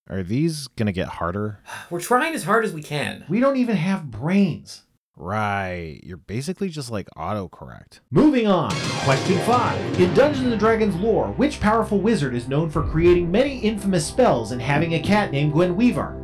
Are 0.09 0.23
these 0.23 0.69
gonna 0.69 0.93
get 0.93 1.09
harder? 1.09 1.61
We're 1.91 2.01
trying 2.01 2.35
as 2.35 2.45
hard 2.45 2.65
as 2.65 2.73
we 2.73 2.83
can. 2.83 3.25
We 3.29 3.41
don't 3.41 3.57
even 3.57 3.77
have 3.77 4.11
brains. 4.11 4.85
Right, 5.17 6.01
you're 6.03 6.17
basically 6.17 6.69
just 6.71 6.91
like 6.91 7.09
autocorrect. 7.17 8.01
Moving 8.11 8.47
on, 8.47 8.71
question 9.05 9.39
5. 9.41 10.01
In 10.01 10.15
Dungeons 10.15 10.47
and 10.47 10.59
Dragons 10.59 10.95
lore, 10.97 11.29
which 11.33 11.61
powerful 11.61 12.01
wizard 12.01 12.35
is 12.35 12.49
known 12.49 12.71
for 12.71 12.83
creating 12.83 13.31
many 13.31 13.59
infamous 13.59 14.07
spells 14.07 14.53
and 14.53 14.63
having 14.63 14.95
a 14.95 15.01
cat 15.01 15.33
named 15.33 15.53
Guenhwyvar? 15.53 16.19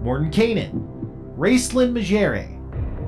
Elminster, 0.00 0.32
Mordenkainen, 0.32 1.36
Raistlin 1.36 1.92
Majere, 1.92 2.48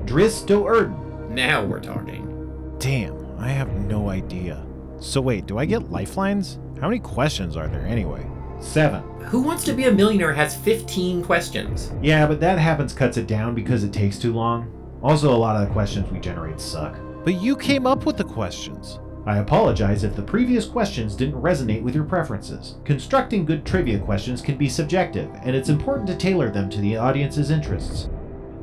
Drizzt 0.05 0.47
Do'Urden. 0.47 1.29
Now 1.29 1.65
we're 1.65 1.79
talking. 1.79 2.75
Damn, 2.79 3.39
I 3.39 3.49
have 3.49 3.71
no 3.73 4.09
idea. 4.09 4.65
So 4.99 5.21
wait, 5.21 5.45
do 5.45 5.57
I 5.57 5.65
get 5.65 5.91
lifelines? 5.91 6.59
How 6.79 6.87
many 6.87 6.99
questions 6.99 7.57
are 7.57 7.67
there 7.67 7.85
anyway? 7.85 8.25
Seven. 8.59 9.01
Who 9.25 9.41
Wants 9.41 9.63
to 9.65 9.73
Be 9.73 9.85
a 9.85 9.91
Millionaire 9.91 10.33
has 10.33 10.55
15 10.55 11.23
questions. 11.23 11.91
Yeah, 12.01 12.25
but 12.25 12.39
that 12.39 12.59
happens 12.59 12.93
cuts 12.93 13.17
it 13.17 13.27
down 13.27 13.55
because 13.55 13.83
it 13.83 13.91
takes 13.91 14.17
too 14.17 14.33
long. 14.33 14.69
Also, 15.01 15.33
a 15.33 15.35
lot 15.35 15.61
of 15.61 15.67
the 15.67 15.73
questions 15.73 16.09
we 16.11 16.19
generate 16.19 16.59
suck. 16.61 16.97
But 17.25 17.41
you 17.41 17.57
came 17.57 17.85
up 17.85 18.05
with 18.05 18.17
the 18.17 18.23
questions. 18.23 18.99
I 19.25 19.37
apologize 19.37 20.03
if 20.03 20.15
the 20.15 20.21
previous 20.21 20.65
questions 20.65 21.15
didn't 21.15 21.41
resonate 21.41 21.81
with 21.81 21.95
your 21.95 22.03
preferences. 22.03 22.75
Constructing 22.83 23.45
good 23.45 23.65
trivia 23.65 23.99
questions 23.99 24.41
can 24.41 24.57
be 24.57 24.67
subjective, 24.67 25.29
and 25.43 25.55
it's 25.55 25.69
important 25.69 26.07
to 26.07 26.15
tailor 26.17 26.49
them 26.49 26.69
to 26.69 26.81
the 26.81 26.97
audience's 26.97 27.49
interests. 27.49 28.09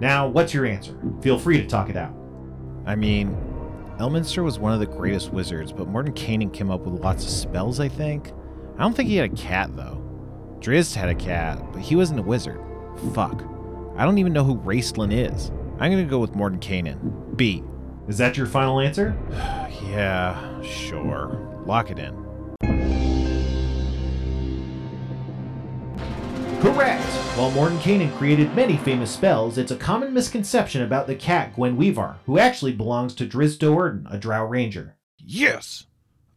Now, 0.00 0.28
what's 0.28 0.52
your 0.52 0.66
answer? 0.66 0.94
Feel 1.22 1.38
free 1.38 1.58
to 1.62 1.66
talk 1.66 1.88
it 1.88 1.96
out. 1.96 2.14
I 2.84 2.94
mean, 2.94 3.34
Elminster 3.98 4.44
was 4.44 4.58
one 4.58 4.72
of 4.72 4.80
the 4.80 4.86
greatest 4.86 5.32
wizards, 5.32 5.72
but 5.72 5.90
Mordenkainen 5.90 6.52
came 6.52 6.70
up 6.70 6.82
with 6.82 7.02
lots 7.02 7.24
of 7.24 7.30
spells, 7.30 7.80
I 7.80 7.88
think. 7.88 8.32
I 8.76 8.82
don't 8.82 8.94
think 8.94 9.08
he 9.08 9.16
had 9.16 9.32
a 9.32 9.36
cat, 9.36 9.74
though. 9.76 10.02
Drizzt 10.60 10.94
had 10.94 11.08
a 11.08 11.14
cat, 11.14 11.58
but 11.72 11.80
he 11.80 11.96
wasn't 11.96 12.20
a 12.20 12.22
wizard. 12.22 12.60
Fuck. 13.14 13.44
I 13.96 14.04
don't 14.04 14.18
even 14.18 14.32
know 14.34 14.44
who 14.44 14.56
Raistlin 14.58 15.12
is. 15.12 15.50
I'm 15.78 15.90
gonna 15.90 16.04
go 16.04 16.18
with 16.18 16.32
Mordenkainen. 16.32 17.36
B. 17.36 17.62
Is 18.08 18.18
that 18.18 18.36
your 18.36 18.46
final 18.46 18.80
answer? 18.80 19.16
Yeah, 19.90 20.38
sure. 20.62 21.62
Lock 21.66 21.90
it 21.90 21.98
in. 21.98 22.30
Correct! 26.60 27.02
While 27.38 27.52
Mordenkainen 27.52 28.14
created 28.18 28.54
many 28.54 28.76
famous 28.76 29.10
spells, 29.10 29.56
it's 29.56 29.72
a 29.72 29.76
common 29.76 30.12
misconception 30.12 30.82
about 30.82 31.06
the 31.06 31.14
cat 31.14 31.56
Guenhwyvar, 31.56 32.16
who 32.26 32.38
actually 32.38 32.72
belongs 32.72 33.14
to 33.14 33.26
Drizzt 33.26 33.58
Do'Urden, 33.58 34.06
a 34.12 34.18
Drow 34.18 34.44
Ranger. 34.44 34.96
Yes! 35.18 35.86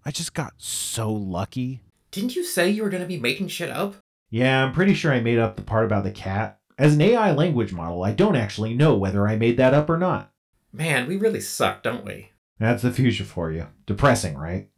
I 0.06 0.12
just 0.12 0.34
got 0.34 0.54
so 0.58 1.12
lucky. 1.12 1.82
Didn't 2.12 2.36
you 2.36 2.44
say 2.44 2.70
you 2.70 2.84
were 2.84 2.90
gonna 2.90 3.06
be 3.06 3.20
making 3.20 3.50
shit 3.50 3.70
up? 3.70 3.96
Yeah, 4.30 4.64
I'm 4.64 4.74
pretty 4.74 4.94
sure 4.94 5.12
I 5.12 5.20
made 5.20 5.40
up 5.40 5.56
the 5.56 5.62
part 5.62 5.86
about 5.86 6.04
the 6.04 6.12
cat. 6.12 6.60
As 6.78 6.96
an 6.96 7.02
AI 7.02 7.32
language 7.34 7.74
model, 7.74 8.04
I 8.04 8.12
don't 8.12 8.36
actually 8.36 8.74
know 8.74 8.96
whether 8.96 9.28
I 9.28 9.36
made 9.36 9.58
that 9.58 9.74
up 9.74 9.90
or 9.90 9.98
not. 9.98 10.32
Man, 10.72 11.08
we 11.08 11.18
really 11.18 11.42
suck, 11.42 11.84
don't 11.84 12.06
we? 12.06 12.32
That's 12.60 12.84
the 12.84 12.92
future 12.92 13.24
for 13.24 13.52
you. 13.52 13.68
Depressing, 13.86 14.38
right? 14.38 14.70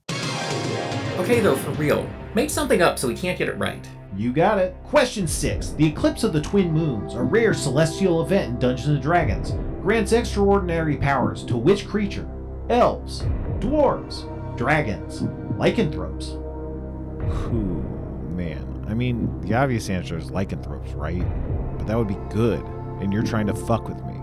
Okay, 1.20 1.40
though, 1.40 1.56
for 1.56 1.72
real. 1.72 2.10
Make 2.34 2.50
something 2.50 2.82
up 2.82 3.00
so 3.00 3.08
we 3.08 3.16
can't 3.16 3.38
get 3.38 3.50
it 3.50 3.58
right. 3.58 3.88
You 4.16 4.32
got 4.32 4.60
it. 4.60 4.76
Question 4.84 5.28
6. 5.28 5.72
The 5.72 5.88
Eclipse 5.88 6.24
of 6.24 6.34
the 6.34 6.42
Twin 6.42 6.72
Moons, 6.72 7.16
a 7.16 7.22
rare 7.22 7.54
celestial 7.54 8.24
event 8.24 8.54
in 8.54 8.60
Dungeons 8.60 8.88
and 8.88 9.02
Dragons, 9.02 9.52
grants 9.82 10.14
extraordinary 10.14 10.98
powers 10.98 11.44
to 11.46 11.58
which 11.58 11.88
creature? 11.88 12.30
Elves, 12.70 13.24
dwarves, 13.60 14.26
dragons, 14.58 15.24
lycanthropes. 15.58 16.30
Whew, 17.20 17.84
man. 18.30 18.86
I 18.88 18.94
mean, 18.94 19.42
the 19.42 19.54
obvious 19.54 19.90
answer 19.90 20.18
is 20.18 20.32
lycanthropes, 20.32 20.92
right? 20.94 21.26
But 21.78 21.88
that 21.88 21.98
would 21.98 22.08
be 22.08 22.18
good, 22.30 22.64
and 23.02 23.12
you're 23.12 23.24
trying 23.24 23.48
to 23.48 23.54
fuck 23.54 23.88
with 23.88 24.04
me. 24.06 24.14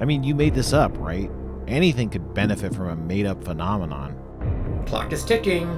I 0.00 0.04
mean, 0.04 0.24
you 0.24 0.34
made 0.34 0.54
this 0.54 0.72
up, 0.72 0.96
right? 0.98 1.30
Anything 1.68 2.10
could 2.10 2.32
benefit 2.32 2.74
from 2.74 2.88
a 2.88 2.96
made 2.96 3.26
up 3.26 3.42
phenomenon. 3.42 4.16
Clock 4.86 5.12
is 5.12 5.24
ticking. 5.24 5.68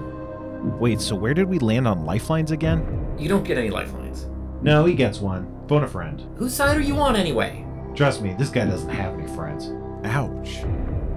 Wait, 0.79 1.01
so 1.01 1.14
where 1.16 1.35
did 1.35 1.48
we 1.48 1.59
land 1.59 1.88
on 1.88 2.05
lifelines 2.05 2.51
again? 2.51 3.14
You 3.18 3.29
don't 3.29 3.44
get 3.44 3.57
any 3.59 3.70
lifelines. 3.70 4.29
No, 4.61 4.85
he 4.85 4.94
gets 4.94 5.20
one. 5.20 5.51
Phone 5.68 5.85
a 5.85 5.88
friend. 5.88 6.27
Whose 6.37 6.53
side 6.53 6.77
are 6.77 6.81
you 6.81 6.96
on 6.98 7.16
anyway? 7.16 7.64
Trust 7.94 8.22
me, 8.22 8.35
this 8.35 8.51
guy 8.51 8.66
doesn't 8.66 8.90
have 8.90 9.14
any 9.14 9.27
friends. 9.35 9.70
Ouch. 10.05 10.64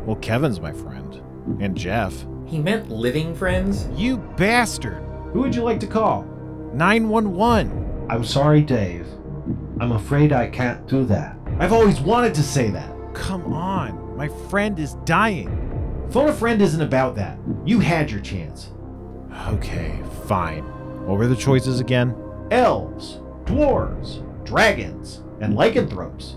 Well, 0.06 0.16
Kevin's 0.18 0.60
my 0.60 0.72
friend. 0.72 1.22
And 1.60 1.76
Jeff. 1.76 2.14
He 2.46 2.60
meant 2.60 2.90
living 2.90 3.36
friends? 3.36 3.88
You 3.96 4.18
bastard! 4.38 5.04
Who 5.34 5.42
would 5.42 5.56
you 5.56 5.64
like 5.64 5.80
to 5.82 5.88
call? 5.88 6.24
911! 6.74 8.08
I'm 8.10 8.24
sorry, 8.24 8.62
Dave. 8.62 9.08
I'm 9.80 9.94
afraid 9.94 10.32
I 10.34 10.48
can't 10.48 10.86
do 10.88 11.06
that. 11.06 11.38
I've 11.60 11.74
always 11.74 12.00
wanted 12.00 12.34
to 12.36 12.44
say 12.44 12.70
that. 12.72 12.96
Come 13.14 13.54
on, 13.54 14.01
my 14.22 14.28
friend 14.52 14.78
is 14.78 14.94
dying. 15.04 15.50
Phone 16.12 16.30
a 16.30 16.34
friend 16.34 16.62
isn't 16.62 16.84
about 16.84 17.16
that. 17.16 17.40
You 17.66 17.80
had 17.80 18.12
your 18.12 18.20
chance. 18.20 18.70
Okay, 19.48 20.00
fine. 20.28 20.62
What 21.08 21.18
were 21.18 21.26
the 21.26 21.36
choices 21.36 21.80
again? 21.80 22.16
Elves, 22.52 23.20
dwarves, 23.46 24.22
dragons, 24.46 25.24
and 25.40 25.56
lycanthropes. 25.56 26.36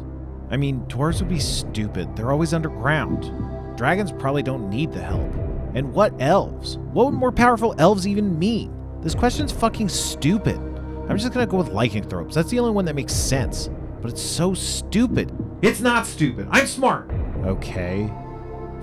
I 0.50 0.56
mean, 0.56 0.80
dwarves 0.86 1.20
would 1.20 1.28
be 1.28 1.38
stupid. 1.38 2.16
They're 2.16 2.32
always 2.32 2.54
underground. 2.54 3.30
Dragons 3.76 4.12
probably 4.12 4.42
don't 4.42 4.70
need 4.70 4.90
the 4.90 5.02
help. 5.02 5.30
And 5.74 5.92
what 5.92 6.14
elves? 6.20 6.78
What 6.94 7.04
would 7.04 7.14
more 7.14 7.32
powerful 7.32 7.74
elves 7.76 8.08
even 8.08 8.38
mean? 8.38 8.74
This 9.02 9.14
question's 9.14 9.52
fucking 9.52 9.90
stupid. 9.90 10.56
I'm 10.56 11.18
just 11.18 11.34
gonna 11.34 11.46
go 11.46 11.58
with 11.58 11.68
lycanthropes. 11.68 12.34
That's 12.34 12.48
the 12.48 12.60
only 12.60 12.72
one 12.72 12.86
that 12.86 12.96
makes 12.96 13.12
sense. 13.12 13.68
But 14.00 14.10
it's 14.10 14.22
so 14.22 14.54
stupid. 14.54 15.30
It's 15.60 15.80
not 15.80 16.06
stupid. 16.06 16.48
I'm 16.50 16.66
smart. 16.66 17.10
Okay. 17.44 18.10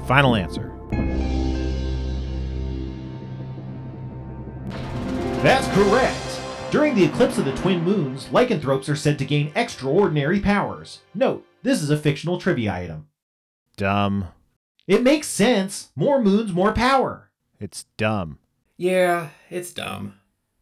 Final 0.06 0.36
answer. 0.36 0.72
That's 5.42 5.68
correct. 5.70 6.72
During 6.72 6.94
the 6.94 7.04
eclipse 7.04 7.38
of 7.40 7.46
the 7.46 7.56
twin 7.56 7.84
moons, 7.84 8.32
lycanthropes 8.32 8.88
are 8.88 8.96
said 8.96 9.18
to 9.20 9.26
gain 9.26 9.52
extraordinary 9.56 10.40
powers. 10.40 11.00
Note, 11.16 11.46
this 11.64 11.82
is 11.82 11.90
a 11.90 11.98
fictional 11.98 12.40
trivia 12.40 12.74
item. 12.74 13.08
Dumb. 13.78 14.28
It 14.88 15.02
makes 15.02 15.28
sense. 15.28 15.90
More 15.96 16.22
moons, 16.22 16.54
more 16.54 16.72
power. 16.72 17.32
It's 17.60 17.86
dumb. 17.98 18.38
Yeah, 18.78 19.30
it's 19.50 19.74
dumb. 19.74 20.20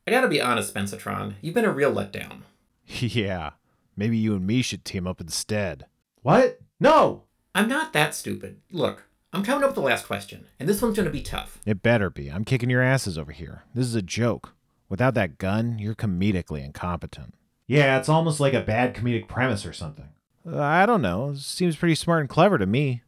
I 0.08 0.12
gotta 0.12 0.28
be 0.28 0.42
honest, 0.42 0.74
Spencertron. 0.74 1.36
You've 1.42 1.54
been 1.54 1.66
a 1.66 1.72
real 1.72 1.94
letdown. 1.94 2.44
yeah. 2.88 3.52
Maybe 3.98 4.18
you 4.18 4.36
and 4.36 4.48
me 4.48 4.62
should 4.62 4.86
team 4.86 5.06
up 5.06 5.20
instead. 5.20 5.86
What? 6.22 6.60
No! 6.80 7.26
I'm 7.60 7.68
not 7.68 7.92
that 7.92 8.16
stupid. 8.16 8.62
Look, 8.72 9.04
I'm 9.34 9.44
coming 9.44 9.66
up 9.66 9.72
with 9.72 9.76
the 9.76 9.82
last 9.82 10.08
question, 10.08 10.46
and 10.62 10.70
this 10.70 10.82
one's 10.82 10.96
gonna 10.96 11.10
be 11.10 11.22
tough. 11.22 11.60
It 11.66 11.84
better 11.84 12.10
be. 12.10 12.30
I'm 12.30 12.46
kicking 12.46 12.70
your 12.70 12.82
asses 12.82 13.18
over 13.18 13.34
here. 13.34 13.64
This 13.76 13.86
is 13.86 13.96
a 13.96 14.02
joke. 14.02 14.54
Without 14.88 15.14
that 15.16 15.38
gun, 15.38 15.78
you're 15.78 15.94
comedically 15.94 16.64
incompetent. 16.64 17.34
Yeah, 17.68 18.00
it's 18.00 18.08
almost 18.08 18.40
like 18.40 18.54
a 18.54 18.62
bad 18.62 18.96
comedic 18.96 19.28
premise 19.28 19.66
or 19.66 19.74
something. 19.74 20.08
Uh, 20.50 20.58
I 20.62 20.86
don't 20.86 21.02
know. 21.02 21.34
Seems 21.36 21.76
pretty 21.76 21.96
smart 21.96 22.22
and 22.22 22.30
clever 22.30 22.58
to 22.58 22.66
me. 22.66 23.02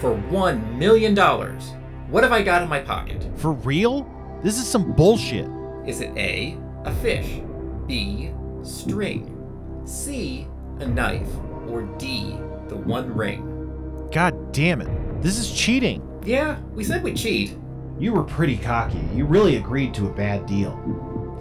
For 0.00 0.14
one 0.30 0.78
million 0.78 1.12
dollars, 1.12 1.74
what 2.08 2.22
have 2.22 2.32
I 2.32 2.42
got 2.42 2.62
in 2.62 2.70
my 2.70 2.80
pocket? 2.80 3.22
For 3.36 3.52
real? 3.52 4.10
This 4.42 4.56
is 4.58 4.66
some 4.66 4.92
bullshit. 4.94 5.50
Is 5.86 6.00
it 6.00 6.16
A, 6.16 6.56
a 6.86 6.94
fish, 7.02 7.42
B, 7.86 8.32
string, 8.62 9.82
C, 9.84 10.48
a 10.78 10.86
knife, 10.86 11.28
or 11.74 11.82
D, 11.98 12.36
the 12.68 12.76
one 12.76 13.12
ring? 13.14 14.08
God 14.12 14.52
damn 14.52 14.80
it. 14.80 15.22
This 15.22 15.38
is 15.38 15.52
cheating. 15.52 16.02
Yeah, 16.24 16.60
we 16.72 16.84
said 16.84 17.02
we'd 17.02 17.16
cheat. 17.16 17.56
You 17.98 18.12
were 18.12 18.22
pretty 18.22 18.56
cocky. 18.56 19.00
You 19.12 19.26
really 19.26 19.56
agreed 19.56 19.92
to 19.94 20.06
a 20.06 20.10
bad 20.12 20.46
deal. 20.46 20.78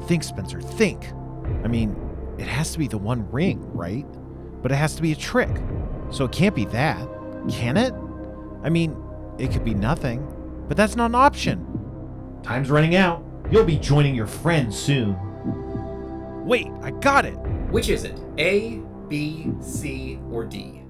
Think, 0.08 0.24
Spencer, 0.24 0.60
think. 0.60 1.12
I 1.64 1.68
mean, 1.68 1.96
it 2.38 2.48
has 2.48 2.72
to 2.74 2.80
be 2.80 2.88
the 2.88 2.98
one 2.98 3.30
ring, 3.32 3.60
right? 3.74 4.06
But 4.62 4.72
it 4.72 4.76
has 4.76 4.96
to 4.96 5.02
be 5.02 5.12
a 5.12 5.16
trick. 5.16 5.50
So 6.10 6.26
it 6.26 6.32
can't 6.32 6.56
be 6.56 6.66
that. 6.66 7.08
Can 7.50 7.78
it? 7.78 7.94
I 8.64 8.70
mean, 8.70 8.96
it 9.38 9.52
could 9.52 9.66
be 9.66 9.74
nothing, 9.74 10.26
but 10.68 10.78
that's 10.78 10.96
not 10.96 11.08
an 11.08 11.16
option. 11.16 12.40
Time's 12.44 12.70
running 12.70 12.96
out. 12.96 13.24
You'll 13.52 13.66
be 13.66 13.78
joining 13.78 14.16
your 14.16 14.28
friends 14.28 14.78
soon. 14.78 15.18
Wait, 16.46 16.68
I 16.82 16.92
got 16.92 17.26
it. 17.26 17.36
Which 17.72 17.90
is 17.90 18.04
it? 18.04 18.20
A, 18.38 18.82
B, 19.14 19.48
C, 19.62 20.18
or 20.32 20.44
D? 20.44 20.82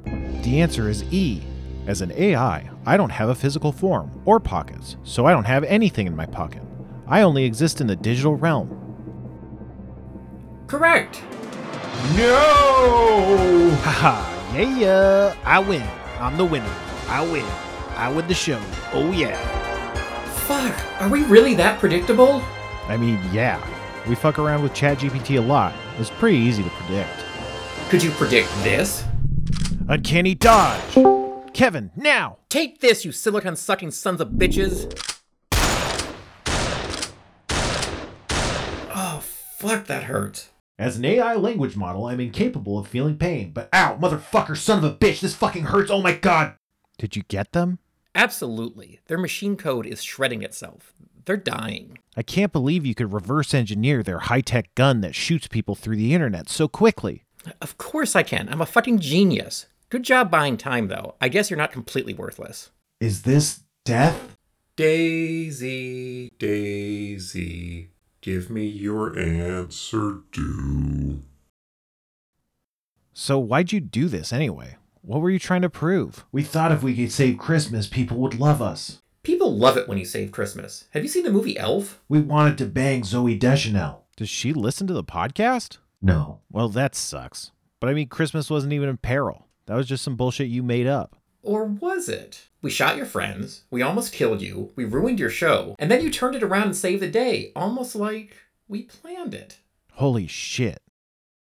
The 0.43 0.61
answer 0.61 0.87
is 0.87 1.03
E. 1.11 1.41
As 1.87 1.99
an 1.99 2.13
AI, 2.13 2.69
I 2.85 2.95
don't 2.95 3.09
have 3.09 3.27
a 3.27 3.35
physical 3.35 3.73
form 3.73 4.21
or 4.23 4.39
pockets, 4.39 4.95
so 5.03 5.25
I 5.25 5.33
don't 5.33 5.43
have 5.43 5.65
anything 5.65 6.07
in 6.07 6.15
my 6.15 6.25
pocket. 6.25 6.61
I 7.05 7.23
only 7.23 7.43
exist 7.43 7.81
in 7.81 7.87
the 7.87 7.97
digital 7.97 8.37
realm. 8.37 8.69
Correct! 10.67 11.21
No! 12.15 13.75
Haha, 13.81 14.57
yeah, 14.57 14.77
yeah, 14.79 15.35
I 15.43 15.59
win. 15.59 15.85
I'm 16.17 16.37
the 16.37 16.45
winner. 16.45 16.73
I 17.09 17.29
win. 17.29 17.45
I 17.97 18.09
win 18.09 18.25
the 18.29 18.33
show. 18.33 18.61
Oh, 18.93 19.11
yeah. 19.11 19.35
Fuck, 20.47 21.01
are 21.01 21.09
we 21.09 21.23
really 21.23 21.55
that 21.55 21.77
predictable? 21.77 22.41
I 22.87 22.95
mean, 22.95 23.19
yeah. 23.33 23.61
We 24.07 24.15
fuck 24.15 24.39
around 24.39 24.63
with 24.63 24.71
ChatGPT 24.71 25.39
a 25.39 25.41
lot. 25.41 25.73
It's 25.99 26.09
pretty 26.09 26.37
easy 26.37 26.63
to 26.63 26.69
predict. 26.69 27.22
Could 27.93 28.01
you 28.01 28.09
predict 28.09 28.49
this? 28.63 29.03
Uncanny 29.87 30.33
dodge! 30.33 30.97
Kevin, 31.53 31.91
now! 31.95 32.39
Take 32.49 32.81
this, 32.81 33.05
you 33.05 33.11
silicon 33.11 33.55
sucking 33.55 33.91
sons 33.91 34.19
of 34.19 34.29
bitches! 34.29 34.91
Oh, 38.95 39.21
fuck, 39.59 39.85
that 39.85 40.05
hurts. 40.05 40.49
As 40.79 40.97
an 40.97 41.05
AI 41.05 41.35
language 41.35 41.77
model, 41.77 42.07
I'm 42.07 42.19
incapable 42.19 42.79
of 42.79 42.87
feeling 42.87 43.15
pain, 43.15 43.51
but 43.51 43.69
ow, 43.71 43.99
motherfucker, 44.01 44.57
son 44.57 44.79
of 44.79 44.85
a 44.85 44.95
bitch, 44.95 45.19
this 45.19 45.35
fucking 45.35 45.65
hurts, 45.65 45.91
oh 45.91 46.01
my 46.01 46.13
god! 46.13 46.55
Did 46.97 47.15
you 47.15 47.21
get 47.27 47.51
them? 47.51 47.77
Absolutely. 48.15 49.01
Their 49.05 49.19
machine 49.19 49.55
code 49.55 49.85
is 49.85 50.01
shredding 50.01 50.41
itself. 50.41 50.93
They're 51.25 51.37
dying. 51.37 51.99
I 52.17 52.23
can't 52.23 52.51
believe 52.51 52.87
you 52.87 52.95
could 52.95 53.13
reverse 53.13 53.53
engineer 53.53 54.01
their 54.01 54.19
high 54.19 54.41
tech 54.41 54.73
gun 54.73 55.01
that 55.01 55.13
shoots 55.13 55.47
people 55.47 55.75
through 55.75 55.97
the 55.97 56.15
internet 56.15 56.49
so 56.49 56.67
quickly. 56.67 57.23
Of 57.61 57.77
course 57.77 58.15
I 58.15 58.23
can. 58.23 58.49
I'm 58.49 58.61
a 58.61 58.65
fucking 58.65 58.99
genius. 58.99 59.65
Good 59.89 60.03
job 60.03 60.31
buying 60.31 60.57
time, 60.57 60.87
though. 60.87 61.15
I 61.21 61.29
guess 61.29 61.49
you're 61.49 61.57
not 61.57 61.71
completely 61.71 62.13
worthless. 62.13 62.71
Is 62.99 63.23
this 63.23 63.63
death? 63.85 64.37
Daisy, 64.75 66.31
Daisy, 66.39 67.91
give 68.21 68.49
me 68.49 68.65
your 68.65 69.17
answer 69.19 70.21
do. 70.31 71.21
So 73.13 73.37
why'd 73.37 73.71
you 73.71 73.79
do 73.79 74.07
this 74.07 74.33
anyway? 74.33 74.77
What 75.01 75.21
were 75.21 75.29
you 75.29 75.37
trying 75.37 75.61
to 75.61 75.69
prove? 75.69 76.25
We 76.31 76.41
thought 76.41 76.71
if 76.71 76.81
we 76.81 76.95
could 76.95 77.11
save 77.11 77.37
Christmas, 77.37 77.85
people 77.85 78.17
would 78.17 78.39
love 78.39 78.61
us. 78.63 79.01
People 79.21 79.55
love 79.55 79.77
it 79.77 79.87
when 79.87 79.99
you 79.99 80.05
save 80.05 80.31
Christmas. 80.31 80.85
Have 80.91 81.03
you 81.03 81.09
seen 81.09 81.23
the 81.23 81.31
movie 81.31 81.57
Elf? 81.57 82.01
We 82.09 82.19
wanted 82.21 82.57
to 82.57 82.65
bang 82.65 83.03
Zooey 83.03 83.37
Deschanel. 83.37 84.05
Does 84.17 84.29
she 84.29 84.53
listen 84.53 84.87
to 84.87 84.93
the 84.93 85.03
podcast? 85.03 85.77
No. 86.03 86.41
Well, 86.51 86.69
that 86.69 86.95
sucks. 86.95 87.51
But 87.79 87.89
I 87.89 87.93
mean, 87.93 88.09
Christmas 88.09 88.49
wasn't 88.49 88.73
even 88.73 88.89
in 88.89 88.97
peril. 88.97 89.47
That 89.65 89.75
was 89.75 89.87
just 89.87 90.03
some 90.03 90.15
bullshit 90.17 90.49
you 90.49 90.61
made 90.61 90.85
up. 90.85 91.15
Or 91.41 91.65
was 91.65 92.09
it? 92.09 92.47
We 92.61 92.69
shot 92.69 92.95
your 92.95 93.05
friends, 93.05 93.63
we 93.69 93.81
almost 93.81 94.13
killed 94.13 94.41
you, 94.41 94.71
we 94.77 94.85
ruined 94.85 95.19
your 95.19 95.29
show, 95.29 95.75
and 95.77 95.91
then 95.91 96.01
you 96.01 96.09
turned 96.09 96.35
it 96.35 96.43
around 96.43 96.67
and 96.67 96.77
saved 96.77 97.01
the 97.01 97.09
day, 97.09 97.51
almost 97.55 97.95
like 97.95 98.37
we 98.69 98.83
planned 98.83 99.33
it. 99.33 99.57
Holy 99.93 100.27
shit. 100.27 100.81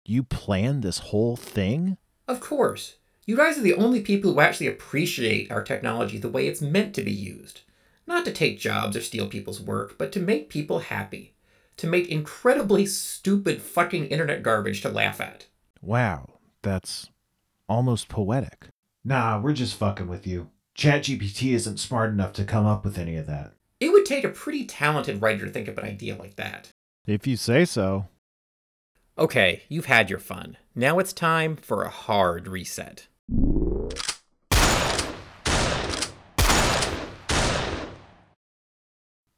You 0.05 0.23
planned 0.23 0.83
this 0.83 0.99
whole 0.99 1.37
thing? 1.37 1.97
Of 2.29 2.41
course. 2.41 2.97
You 3.25 3.37
guys 3.37 3.57
are 3.57 3.63
the 3.63 3.75
only 3.75 4.03
people 4.03 4.33
who 4.33 4.41
actually 4.41 4.67
appreciate 4.67 5.51
our 5.51 5.63
technology 5.63 6.19
the 6.19 6.29
way 6.29 6.47
it's 6.47 6.61
meant 6.61 6.95
to 6.95 7.03
be 7.03 7.13
used. 7.13 7.63
Not 8.07 8.25
to 8.27 8.33
take 8.33 8.61
jobs 8.61 8.97
or 8.97 9.01
steal 9.01 9.27
people's 9.27 9.61
work, 9.61 9.97
but 9.99 10.13
to 10.13 10.21
make 10.21 10.51
people 10.51 10.81
happy. 10.81 11.35
To 11.79 11.87
make 11.87 12.09
incredibly 12.09 12.87
stupid 12.87 13.61
fucking 13.61 14.07
internet 14.07 14.43
garbage 14.43 14.81
to 14.81 14.89
laugh 14.89 15.21
at. 15.21 15.47
Wow, 15.83 16.39
that's 16.63 17.11
almost 17.69 18.09
poetic. 18.09 18.69
Nah, 19.05 19.39
we're 19.39 19.53
just 19.53 19.77
fucking 19.77 20.09
with 20.09 20.27
you. 20.27 20.49
ChatGPT 20.77 21.53
isn't 21.53 21.79
smart 21.79 22.11
enough 22.11 22.33
to 22.35 22.45
come 22.45 22.65
up 22.65 22.85
with 22.85 22.97
any 22.97 23.17
of 23.17 23.27
that. 23.27 23.53
It 23.79 23.93
would 23.93 24.07
take 24.07 24.25
a 24.25 24.31
pretty 24.31 24.65
talented 24.65 25.21
writer 25.21 25.45
to 25.45 25.51
think 25.51 25.69
of 25.69 25.77
an 25.77 25.85
idea 25.85 26.17
like 26.17 26.37
that. 26.37 26.71
If 27.07 27.27
you 27.27 27.37
say 27.37 27.67
so. 27.67 28.09
Okay, 29.19 29.63
you've 29.69 29.87
had 29.87 30.09
your 30.09 30.19
fun. 30.19 30.57
Now 30.75 30.99
it's 30.99 31.13
time 31.13 31.57
for 31.57 31.83
a 31.83 31.91
hard 31.91 32.49
reset. 32.49 33.07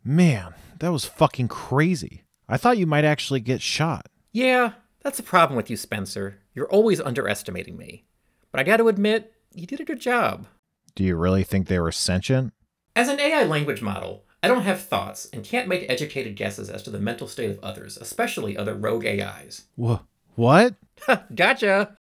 Man, 0.04 0.54
that 0.78 0.92
was 0.92 1.04
fucking 1.04 1.48
crazy. 1.48 2.22
I 2.48 2.56
thought 2.56 2.78
you 2.78 2.86
might 2.86 3.04
actually 3.04 3.40
get 3.40 3.60
shot. 3.60 4.06
Yeah, 4.32 4.72
that's 5.02 5.18
the 5.18 5.22
problem 5.22 5.56
with 5.56 5.68
you, 5.68 5.76
Spencer. 5.76 6.38
You're 6.54 6.70
always 6.70 7.00
underestimating 7.00 7.76
me. 7.76 8.04
But 8.50 8.60
I 8.60 8.64
gotta 8.64 8.86
admit, 8.86 9.34
you 9.52 9.66
did 9.66 9.80
a 9.80 9.84
good 9.84 10.00
job. 10.00 10.46
Do 10.94 11.04
you 11.04 11.16
really 11.16 11.44
think 11.44 11.66
they 11.66 11.78
were 11.78 11.92
sentient? 11.92 12.52
As 12.96 13.08
an 13.08 13.20
AI 13.20 13.44
language 13.44 13.82
model, 13.82 14.24
I 14.42 14.48
don't 14.48 14.62
have 14.62 14.80
thoughts 14.80 15.28
and 15.32 15.44
can't 15.44 15.68
make 15.68 15.88
educated 15.90 16.36
guesses 16.36 16.70
as 16.70 16.82
to 16.84 16.90
the 16.90 16.98
mental 16.98 17.28
state 17.28 17.50
of 17.50 17.58
others, 17.62 17.98
especially 17.98 18.56
other 18.56 18.74
rogue 18.74 19.04
AIs. 19.04 19.66
Wha- 19.76 20.00
what? 20.34 20.74
gotcha! 21.34 21.96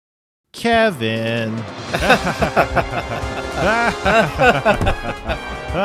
Kevin. 0.53 1.57
Ho 5.73 5.79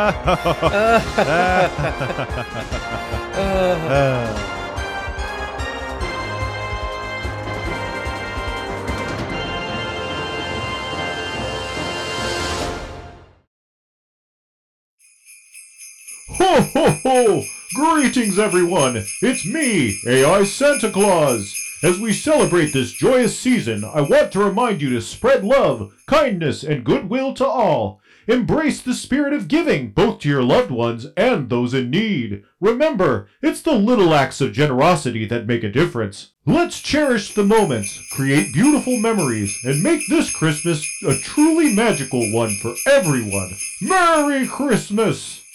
ho 16.33 16.89
ho! 17.03 17.43
Greetings, 17.73 18.37
everyone! 18.37 19.05
It's 19.21 19.45
me, 19.45 19.97
AI 20.05 20.43
Santa 20.43 20.91
Claus! 20.91 21.55
As 21.81 21.97
we 21.97 22.11
celebrate 22.11 22.73
this 22.73 22.91
joyous 22.91 23.39
season, 23.39 23.85
I 23.85 24.01
want 24.01 24.33
to 24.33 24.39
remind 24.39 24.81
you 24.81 24.89
to 24.89 25.01
spread 25.01 25.45
love, 25.45 25.93
kindness, 26.07 26.63
and 26.63 26.83
goodwill 26.83 27.33
to 27.35 27.45
all. 27.45 28.01
Embrace 28.27 28.81
the 28.81 28.93
spirit 28.93 29.31
of 29.31 29.47
giving, 29.47 29.91
both 29.91 30.19
to 30.19 30.27
your 30.27 30.43
loved 30.43 30.69
ones 30.69 31.07
and 31.15 31.49
those 31.49 31.73
in 31.73 31.89
need. 31.89 32.43
Remember, 32.59 33.29
it's 33.41 33.61
the 33.61 33.73
little 33.73 34.13
acts 34.13 34.41
of 34.41 34.51
generosity 34.51 35.25
that 35.25 35.47
make 35.47 35.63
a 35.63 35.71
difference. 35.71 36.33
Let's 36.45 36.81
cherish 36.81 37.33
the 37.33 37.45
moments, 37.45 37.97
create 38.11 38.53
beautiful 38.53 38.97
memories, 38.99 39.57
and 39.63 39.81
make 39.81 40.01
this 40.09 40.29
Christmas 40.35 40.85
a 41.07 41.17
truly 41.19 41.73
magical 41.73 42.33
one 42.33 42.53
for 42.61 42.75
everyone. 42.85 43.55
Merry 43.81 44.45
Christmas! 44.45 45.46